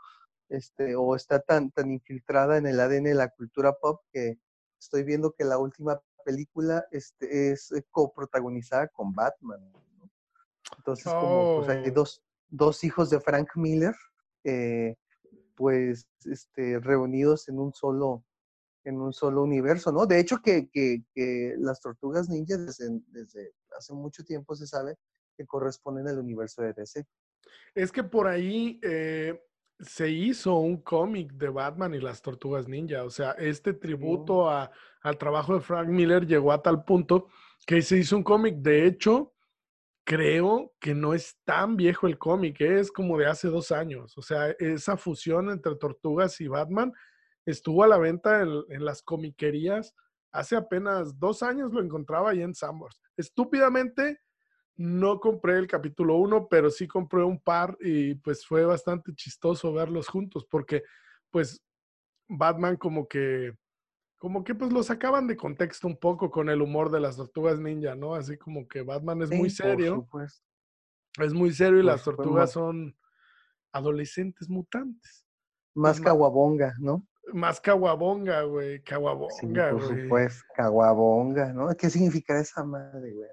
[0.50, 4.40] este, o está tan, tan infiltrada en el ADN de la cultura pop que
[4.80, 9.60] estoy viendo que la última película este, es eh, coprotagonizada con Batman.
[9.98, 10.10] ¿no?
[10.78, 11.94] Entonces, como pues, hay Oh.
[11.94, 13.96] dos, dos hijos de Frank Miller,
[14.44, 14.96] eh,
[15.60, 18.24] pues este, reunidos en un solo
[18.86, 20.06] en un solo universo, ¿no?
[20.06, 24.96] De hecho, que, que, que las tortugas ninja desde, desde hace mucho tiempo se sabe
[25.38, 27.06] que corresponden al universo de DC.
[27.76, 29.38] Es que por ahí eh,
[29.80, 33.04] se hizo un cómic de Batman y las Tortugas Ninja.
[33.04, 37.28] O sea, este tributo a- al trabajo de Frank Miller llegó a tal punto
[37.68, 38.56] que se hizo un cómic.
[38.60, 39.34] De hecho,
[40.10, 42.80] creo que no es tan viejo el cómic, ¿eh?
[42.80, 44.18] es como de hace dos años.
[44.18, 46.92] O sea, esa fusión entre Tortugas y Batman
[47.46, 49.94] estuvo a la venta en, las comiquerías
[50.32, 53.00] hace apenas dos años, lo encontraba ahí en Sambors.
[53.18, 54.20] Estúpidamente
[54.78, 59.72] no compré el capítulo 1, pero sí compré un par y pues fue bastante chistoso
[59.74, 60.82] verlos juntos porque
[61.30, 61.64] pues
[62.28, 63.54] Batman como que
[64.20, 67.60] como que pues lo sacaban de contexto un poco con el humor de las tortugas
[67.60, 68.14] ninja, ¿no?
[68.16, 70.08] Así como que Batman es muy Sí, serio,
[71.18, 72.96] es muy serio y por las tortugas son
[73.72, 75.26] adolescentes mutantes.
[75.74, 77.08] Más caguabonga, ¿no?
[77.32, 80.04] Más caguabonga, güey, Sí, caguabonga, por güey.
[80.04, 81.70] supuesto, caguabonga, ¿no?
[81.78, 83.30] ¿Qué significa esa madre, güey?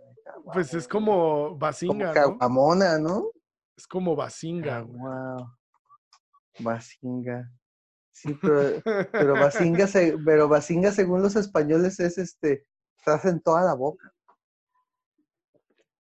[0.53, 2.12] Pues es como Como Basinga, ¿no?
[2.12, 3.31] caguamona, ¿no?
[3.77, 5.01] Es como Basinga, güey.
[5.01, 5.49] Wow.
[6.61, 7.51] Basinga.
[8.16, 12.66] Sí, pero, pero Basinga, se- pero Basinga, según los españoles, es este,
[13.05, 14.11] se hace en toda la boca.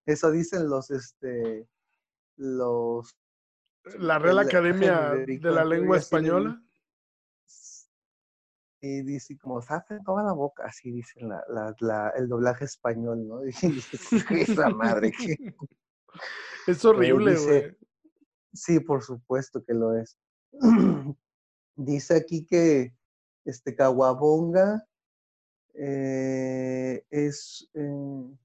[0.06, 1.68] Eso dicen los, este,
[2.36, 3.14] los,
[3.98, 6.62] La Real Academia de la Lengua Española.
[8.80, 12.28] y dice como se hace en toda la boca, así dicen la, la- la- el
[12.28, 13.40] doblaje español, ¿no?
[14.48, 15.54] Y madre que
[16.66, 17.76] Es horrible, güey.
[18.54, 20.16] Sí, por supuesto que lo es.
[21.76, 22.94] Dice aquí que
[23.44, 24.86] este Caguabonga
[25.74, 28.36] eh, es eh,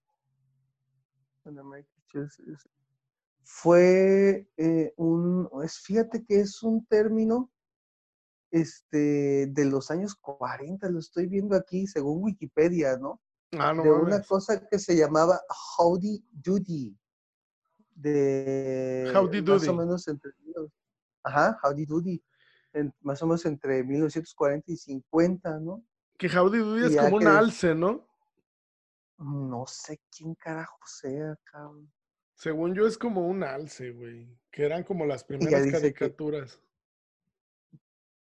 [2.13, 2.67] is-
[3.43, 7.49] fue eh, un es fíjate que es un término
[8.51, 13.21] este de los años 40, lo estoy viendo aquí según Wikipedia, ¿no?
[13.53, 15.39] Ah, no de una cosa que se llamaba
[15.77, 16.97] Howdy Doody.
[17.95, 20.31] De Howdy más o menos entre
[21.23, 22.21] ajá, Howdy Doody.
[22.73, 25.83] En- más o menos entre 1940 y 50, ¿no?
[26.17, 28.07] Que Howdy Doody es como un alce, ¿no?
[29.17, 31.91] No sé quién carajo sea, cabrón.
[32.35, 34.27] Según yo es como un alce, güey.
[34.51, 36.59] Que eran como las primeras que- caricaturas.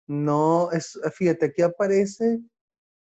[0.07, 2.39] No, es, fíjate, aquí aparece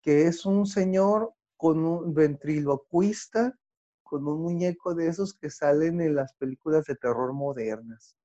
[0.02, 3.58] que es un señor con un ventriloquista,
[4.02, 8.16] con un muñeco de esos que salen en las películas de terror modernas.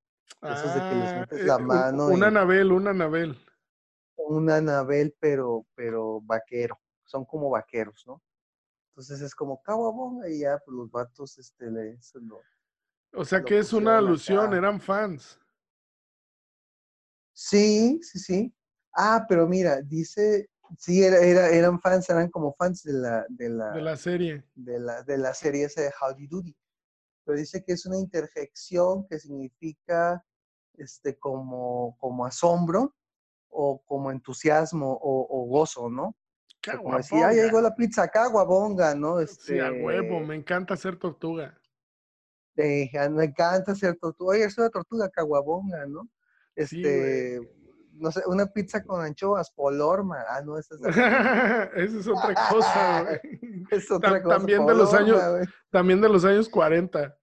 [0.41, 3.37] Esos de que les Ah, metes eh, la un- mano Una y- Anabel, una Anabel.
[4.17, 6.79] un Anabel, pero, pero vaquero.
[7.05, 8.21] Son como vaqueros, ¿no?
[8.89, 12.41] Entonces es como caguabonga y ya, pues los vatos, este, le, se lo-
[13.13, 14.57] O sea que es una alusión, acá.
[14.57, 15.39] eran fans.
[17.33, 18.55] Sí, sí, sí.
[18.93, 23.49] Ah, pero mira, dice, sí, era, era- eran fans, eran como fans de la, de
[23.49, 24.43] la, de la serie.
[24.55, 26.55] de la, de la serie esa de Howdy Doody.
[27.25, 30.23] Pero dice que es una interjección que significa
[30.77, 32.95] este, como, como asombro
[33.49, 36.15] o como entusiasmo o, o gozo, ¿no?
[36.79, 39.25] O como decir, llegó la pizza, caguabonga, ¿no?
[39.27, 41.57] Sí, a huevo, Este, me encanta ser tortuga.
[42.57, 44.31] eh, me encanta ser tortuga.
[44.31, 46.03] Oye, es una tortuga caguabonga, ¿no?
[46.55, 46.81] Sí.
[46.81, 47.39] Este,
[47.97, 50.17] no sé, una pizza con anchoas, polorma.
[50.29, 50.89] Ah, no, esa es de
[51.83, 53.19] Esa es otra cosa, güey.
[53.71, 54.37] es otra cosa.
[54.37, 55.45] también de los años- güey.
[55.69, 57.17] También de los años 40.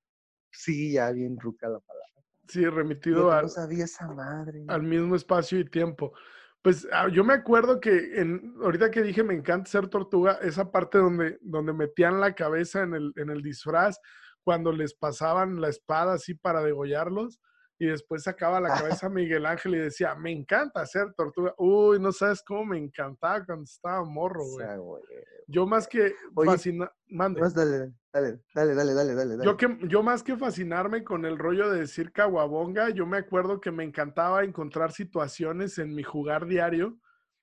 [0.51, 2.03] Sí, ya bien ruca la palabra.
[2.49, 4.65] Sí, remitido al, no sabía esa madre.
[4.69, 6.13] al mismo espacio y tiempo.
[6.61, 10.71] Pues ah, yo me acuerdo que en, ahorita que dije me encanta ser tortuga, esa
[10.71, 13.99] parte donde, donde metían la cabeza en el, en el disfraz,
[14.45, 17.41] cuando les pasaban la espada así para degollarlos,
[17.85, 21.53] y después sacaba la cabeza Miguel Ángel y decía, me encanta ser tortuga.
[21.59, 24.67] Uy, no sabes cómo me encantaba cuando estaba morro, O güey.
[24.67, 25.03] sea, güey.
[25.49, 27.41] Yo más que Oye, fascina- mande.
[27.41, 29.37] Dale, dale, dale, dale, dale, dale.
[29.37, 29.45] dale.
[29.45, 33.61] Yo, que, yo más que fascinarme con el rollo de decir caguabonga, yo me acuerdo
[33.61, 36.99] que me encantaba encontrar situaciones en mi jugar diario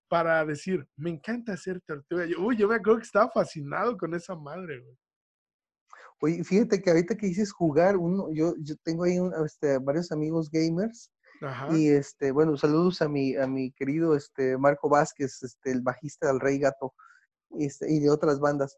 [0.08, 2.26] para decir, me encanta hacer tortuga.
[2.26, 4.96] Yo- uy, yo me acuerdo que estaba fascinado con esa madre, güey.
[6.22, 10.12] Oye, fíjate que ahorita que dices jugar, uno, yo, yo tengo ahí un, este, varios
[10.12, 11.12] amigos gamers
[11.42, 11.74] Ajá.
[11.76, 16.28] y este, bueno, saludos a mi, a mi querido este, Marco Vázquez, este, el bajista
[16.28, 16.94] del Rey Gato,
[17.58, 18.78] este, y de otras bandas.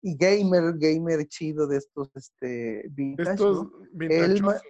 [0.00, 3.72] Y gamer, gamer chido de estos este, vintage, Estos ¿no?
[3.92, 4.62] vintachosos.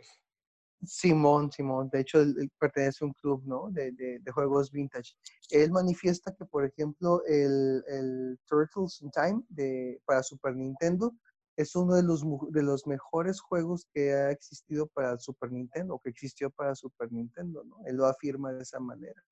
[0.85, 3.71] Simón, Simón, de hecho él, él pertenece a un club, ¿no?
[3.71, 5.15] De, de- de juegos vintage.
[5.51, 11.15] Él manifiesta que, por ejemplo, el, el Turtles in Time de, para Super Nintendo
[11.57, 16.11] es uno de los, de los mejores juegos que ha existido para Super Nintendo, que
[16.11, 17.77] existió para Super Nintendo, ¿no?
[17.87, 19.23] Él lo afirma de esa manera.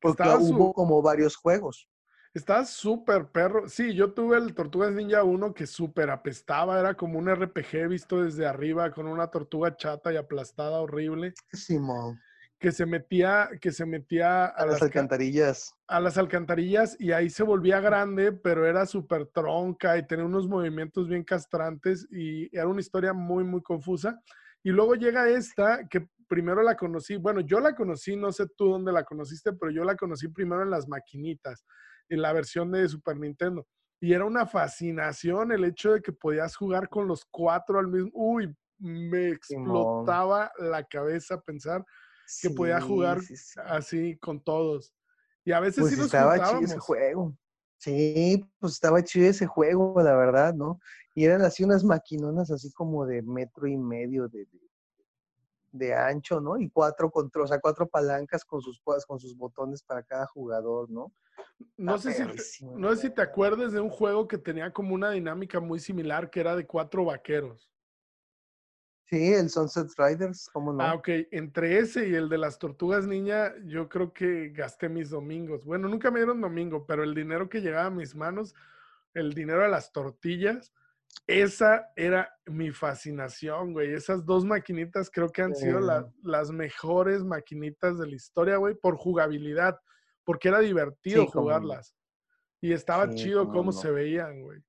[0.00, 1.88] Porque Estaba hubo su- como varios juegos.
[2.34, 3.68] Está súper perro.
[3.68, 6.78] Sí, yo tuve el Tortugas Ninja 1 que súper apestaba.
[6.78, 11.32] Era como un RPG visto desde arriba con una tortuga chata y aplastada horrible.
[11.52, 12.20] Simón.
[12.58, 15.72] Que se metía, que se metía a, A las las, ca- alcantarillas.
[15.86, 20.48] a las alcantarillas y ahí se volvía grande, pero era súper tronca y tenía unos
[20.48, 24.20] movimientos bien castrantes y era una historia muy, muy confusa.
[24.64, 28.70] Y luego llega esta, que primero la conocí, bueno, yo la conocí, no sé tú
[28.70, 31.64] dónde la conociste, pero yo la conocí primero en las maquinitas,
[32.08, 33.66] en la versión de Super Nintendo.
[34.00, 38.10] Y era una fascinación el hecho de que podías jugar con los cuatro al mismo.
[38.14, 41.84] Uy, me explotaba la cabeza pensar
[42.42, 43.60] que podía jugar sí, sí.
[43.64, 44.94] así con todos.
[45.44, 47.36] Y a veces Pues sí nos estaba chido ese juego.
[47.78, 50.80] Sí, pues estaba chido ese juego, la verdad, ¿no?
[51.14, 54.60] Y eran así unas maquinonas así como de metro y medio de, de,
[55.72, 56.58] de ancho, ¿no?
[56.58, 60.90] Y cuatro controles, o sea, cuatro palancas con sus, con sus botones para cada jugador,
[60.90, 61.12] ¿no?
[61.76, 64.72] No Está sé, si te, no sé si te acuerdas de un juego que tenía
[64.72, 67.70] como una dinámica muy similar, que era de cuatro vaqueros.
[69.08, 70.82] Sí, el Sunset Riders, ¿cómo no?
[70.82, 71.08] Ah, ok.
[71.30, 75.64] Entre ese y el de las tortugas niña, yo creo que gasté mis domingos.
[75.64, 78.54] Bueno, nunca me dieron domingo, pero el dinero que llegaba a mis manos,
[79.14, 80.74] el dinero de las tortillas,
[81.26, 83.94] esa era mi fascinación, güey.
[83.94, 86.20] Esas dos maquinitas creo que han sido la- Sí.
[86.24, 89.80] las mejores maquinitas de la historia, güey, por jugabilidad,
[90.22, 91.94] porque era divertido Sí, jugarlas.
[92.60, 93.72] Y estaba Sí, chido cómo no.
[93.72, 94.60] se veían, güey.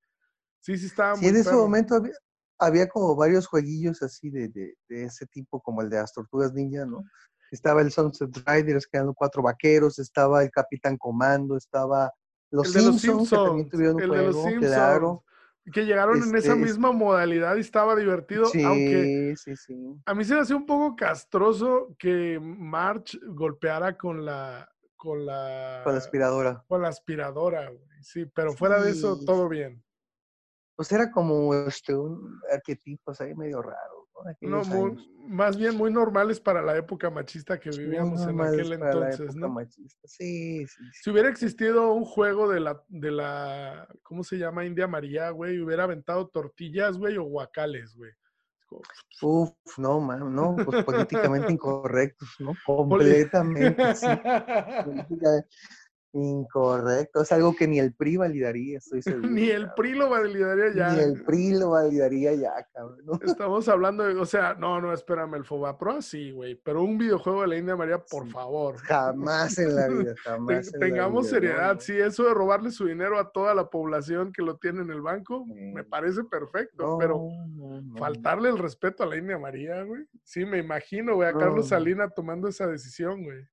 [0.62, 1.62] Sí, sí, estaba Sí, muy en ese perro.
[1.64, 2.14] momento había,
[2.60, 6.54] había como varios jueguillos así de, de, de ese tipo, como el de las tortugas
[6.54, 7.04] ninja, ¿no?
[7.52, 12.12] Estaba el Sunset Riders, que eran cuatro vaqueros, estaba el Capitán Comando, estaba
[12.52, 15.24] los El de los Simpsons, que también tuvieron un el de los juego, Simpsons, claro.
[15.72, 19.96] que llegaron en esa Este, es- misma modalidad y estaba divertido, aunque Sí, sí, sí.
[20.06, 25.80] a mí se me hacía un poco castroso que March golpeara con la con la
[25.86, 26.64] Con la aspiradora.
[26.68, 27.88] con la aspiradora, güey.
[28.04, 29.26] Sí, pero fuera de eso Sí.
[29.26, 29.82] todo bien.
[30.80, 34.50] Pues era como este, un arquetipos ahí medio raro, ¿no?
[34.50, 39.36] No, muy- más bien muy normales para la época machista que vivíamos en aquel entonces,
[39.36, 39.50] ¿no?
[39.50, 40.00] machista.
[40.08, 40.90] Sí, sí, sí.
[41.04, 44.66] Si hubiera existido un juego de la, de la, ¿cómo se llama?
[44.66, 48.14] India María, güey, hubiera aventado tortillas, güey, o guacales, güey.
[49.22, 52.54] Uf, no, man, no, pues políticamente incorrectos, ¿no?
[52.66, 54.08] Completamente, sí.
[56.12, 59.30] Incorrecto, es algo que ni el PRI validaría, estoy seguro.
[59.30, 59.72] Ni el.
[59.76, 60.94] PRI lo validaría ya.
[60.94, 63.00] Ni el PRI lo validaría ya, cabrón.
[63.06, 63.14] ¿no?
[63.26, 67.42] Estamos hablando de, o sea, no, no, espérame, el Fobapro sí, güey, pero un videojuego
[67.42, 68.78] de la India María, por Sí, favor.
[68.78, 70.74] Jamás en la vida, jamás.
[70.74, 71.36] en la tengamos vida, ¿no?
[71.42, 74.82] seriedad, No, sí, eso de robarle su dinero a toda la población que lo tiene
[74.82, 77.30] en el banco, me parece perfecto, no, pero
[77.98, 80.06] faltarle el respeto a la India María, güey.
[80.24, 81.68] Sí, me imagino, güey, a Carlos.
[81.70, 83.46] Salina tomando esa decisión, güey.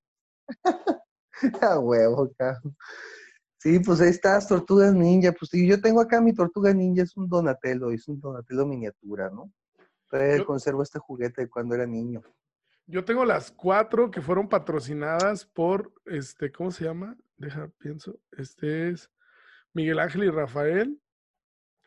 [1.62, 2.76] A huevo, cabrón.
[3.58, 5.32] Sí, pues ahí estás, tortugas ninja.
[5.32, 9.30] Pues sí, yo tengo acá mi tortuga ninja, es un Donatello, es un Donatello miniatura,
[9.30, 9.50] ¿no?
[10.08, 12.22] Todavía Yo- conservo este juguete de cuando era niño.
[12.86, 17.16] Yo tengo las cuatro que fueron patrocinadas por, este, ¿cómo se llama?
[17.36, 18.20] Deja, pienso.
[18.30, 19.10] Este es
[19.74, 21.00] Miguel Ángel y Rafael.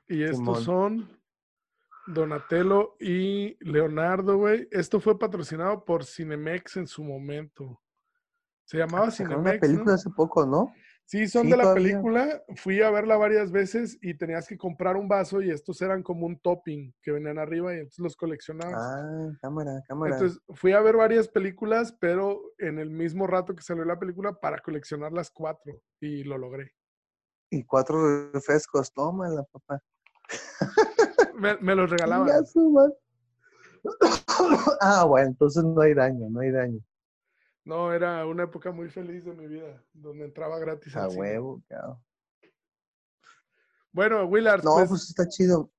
[0.09, 0.63] Y estos Simón.
[0.63, 1.19] son
[2.07, 4.67] Donatello y Leonardo, güey.
[4.71, 7.79] Esto fue patrocinado por Cinemex en su momento.
[8.69, 9.93] Se llamaba una Cinemex, película ¿no?
[9.93, 10.71] hace poco, ¿no?
[11.03, 11.83] Sí, son Sí, de la todavía.
[11.89, 12.43] película.
[12.57, 16.27] Fui a verla varias veces y tenías que comprar un vaso y estos eran como
[16.27, 18.77] un topping que venían arriba y entonces los coleccionabas.
[18.79, 20.17] Ah, cámara, cámara.
[20.17, 24.39] Entonces fui a ver varias películas, pero en el mismo rato que salió la película
[24.39, 26.71] para coleccionar las cuatro y lo logré.
[27.49, 29.81] Y cuatro refrescos, tómala, papá.
[31.39, 32.29] Me, me los regalaban.
[34.81, 36.79] Ah, bueno, entonces no hay daño, no hay daño.
[37.69, 42.03] No, era una época muy feliz de mi vida, donde entraba gratis A huevo, cabrón.
[43.91, 45.71] Bueno, Willard, No, pues, pues está chido.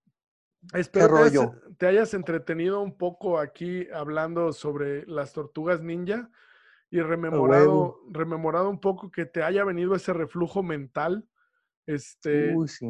[0.72, 1.53] espero rollo?
[1.78, 6.30] te hayas entretenido un poco aquí hablando sobre las tortugas ninja
[6.91, 11.28] y rememorado, rememorado un poco que te haya venido ese reflujo mental.
[11.86, 12.86] Este, Uy, sí.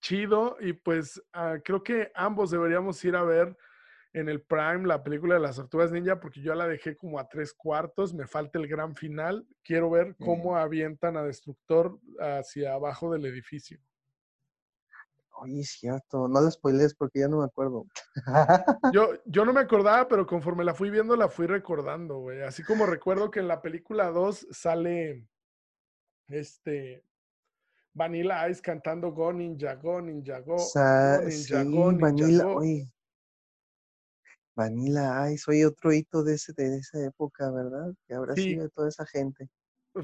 [0.00, 3.56] chido y pues ah, creo que ambos deberíamos ir a ver
[4.12, 7.28] en el Prime la película de las tortugas ninja porque yo la dejé como a
[7.28, 13.12] tres cuartos, me falta el gran final, quiero ver cómo avientan a Destructor hacia abajo
[13.12, 13.78] del edificio.
[15.42, 16.28] Oye, es cierto.
[16.28, 17.86] No la spoilees porque ya no me acuerdo.
[18.92, 22.42] Yo, yo no me acordaba, pero conforme la fui viendo la fui recordando, güey.
[22.42, 25.26] Así como recuerdo que en la película 2 sale
[26.28, 27.04] este,
[27.94, 32.56] Vanilla Ice cantando Go Ninja, Go Ninja, Go, Ninja, sí, Go Ninja, Vanilla, Go.
[32.56, 32.92] oye.
[34.54, 37.94] Vanilla Ice, oye, otro hito de, ese, de esa época, ¿verdad?
[38.06, 38.42] Que habrá Sí.
[38.50, 39.48] sido de toda esa gente.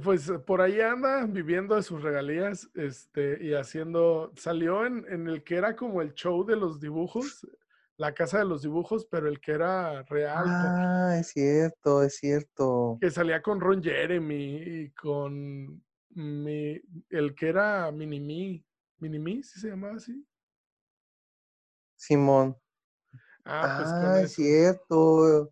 [0.02, 5.28] Pues eh, por ahí anda viviendo de sus regalías este, y haciendo, salió en, en
[5.28, 7.46] el que era como el show de los dibujos,
[7.96, 12.16] la casa de los dibujos, pero el que era real, con- Ah, es cierto, es
[12.16, 12.98] cierto.
[13.00, 16.80] que salía con Ron Jeremy y con mi,
[17.10, 18.64] el que era Minimi,
[18.98, 20.26] Minimi, ¿sí se llamaba así?
[21.96, 22.56] Simón.
[23.46, 24.34] Ah, pues Ah, es eso.
[24.42, 25.50] cierto.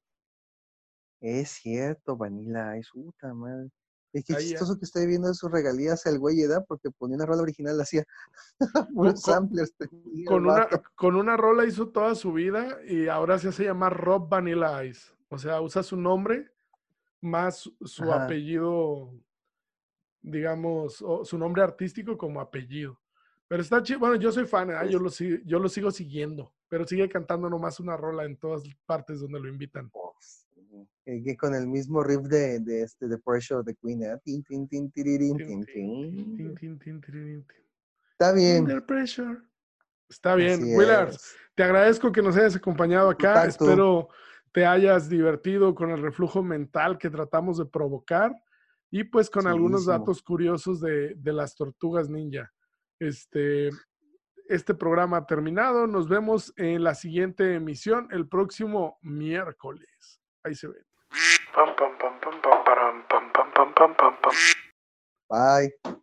[1.21, 3.71] Es cierto, Vanilla Ice, puta madre.
[4.13, 4.49] Es que Ahí ya.
[4.51, 6.65] chistoso que estoy viendo sus regalías el güey, ¿verdad?
[6.69, 8.05] Porque ponía una rola original, la hacía
[8.95, 9.73] con- samplers.
[10.27, 14.29] Con una, con una rola hizo toda su vida y ahora se hace llamar Rob
[14.29, 15.13] Vanilla Ice.
[15.31, 16.51] O sea, usa su nombre
[17.21, 18.25] más su- su Ajá.
[18.27, 19.13] apellido,
[20.21, 23.01] digamos, o su nombre artístico como apellido.
[23.49, 24.01] Pero está chido.
[24.01, 24.89] Bueno, yo soy fan, ¿eh?
[24.91, 28.63] Yo, lo sigo, yo lo sigo siguiendo, pero sigue cantando nomás una rola en todas
[28.87, 29.91] partes donde lo invitan.
[29.93, 30.15] Oh,
[31.05, 34.03] que con el mismo riff de, de este de Pressure de Queen.
[38.13, 38.65] Está bien.
[38.65, 39.39] Under pressure.
[40.09, 41.11] Está bien, así Willard.
[41.11, 41.37] es.
[41.55, 43.47] Te agradezco que nos hayas acompañado acá.
[43.47, 44.09] Espero
[44.55, 48.33] te hayas divertido con el reflujo mental que tratamos de provocar
[48.89, 52.53] y pues con algunos datos curiosos de, de las tortugas ninja.
[52.99, 53.71] Este,
[54.49, 55.87] este programa ha terminado.
[55.87, 60.21] Nos vemos en la siguiente emisión el próximo miércoles.
[60.43, 60.85] Ahí se ven.
[65.29, 65.95] Bye.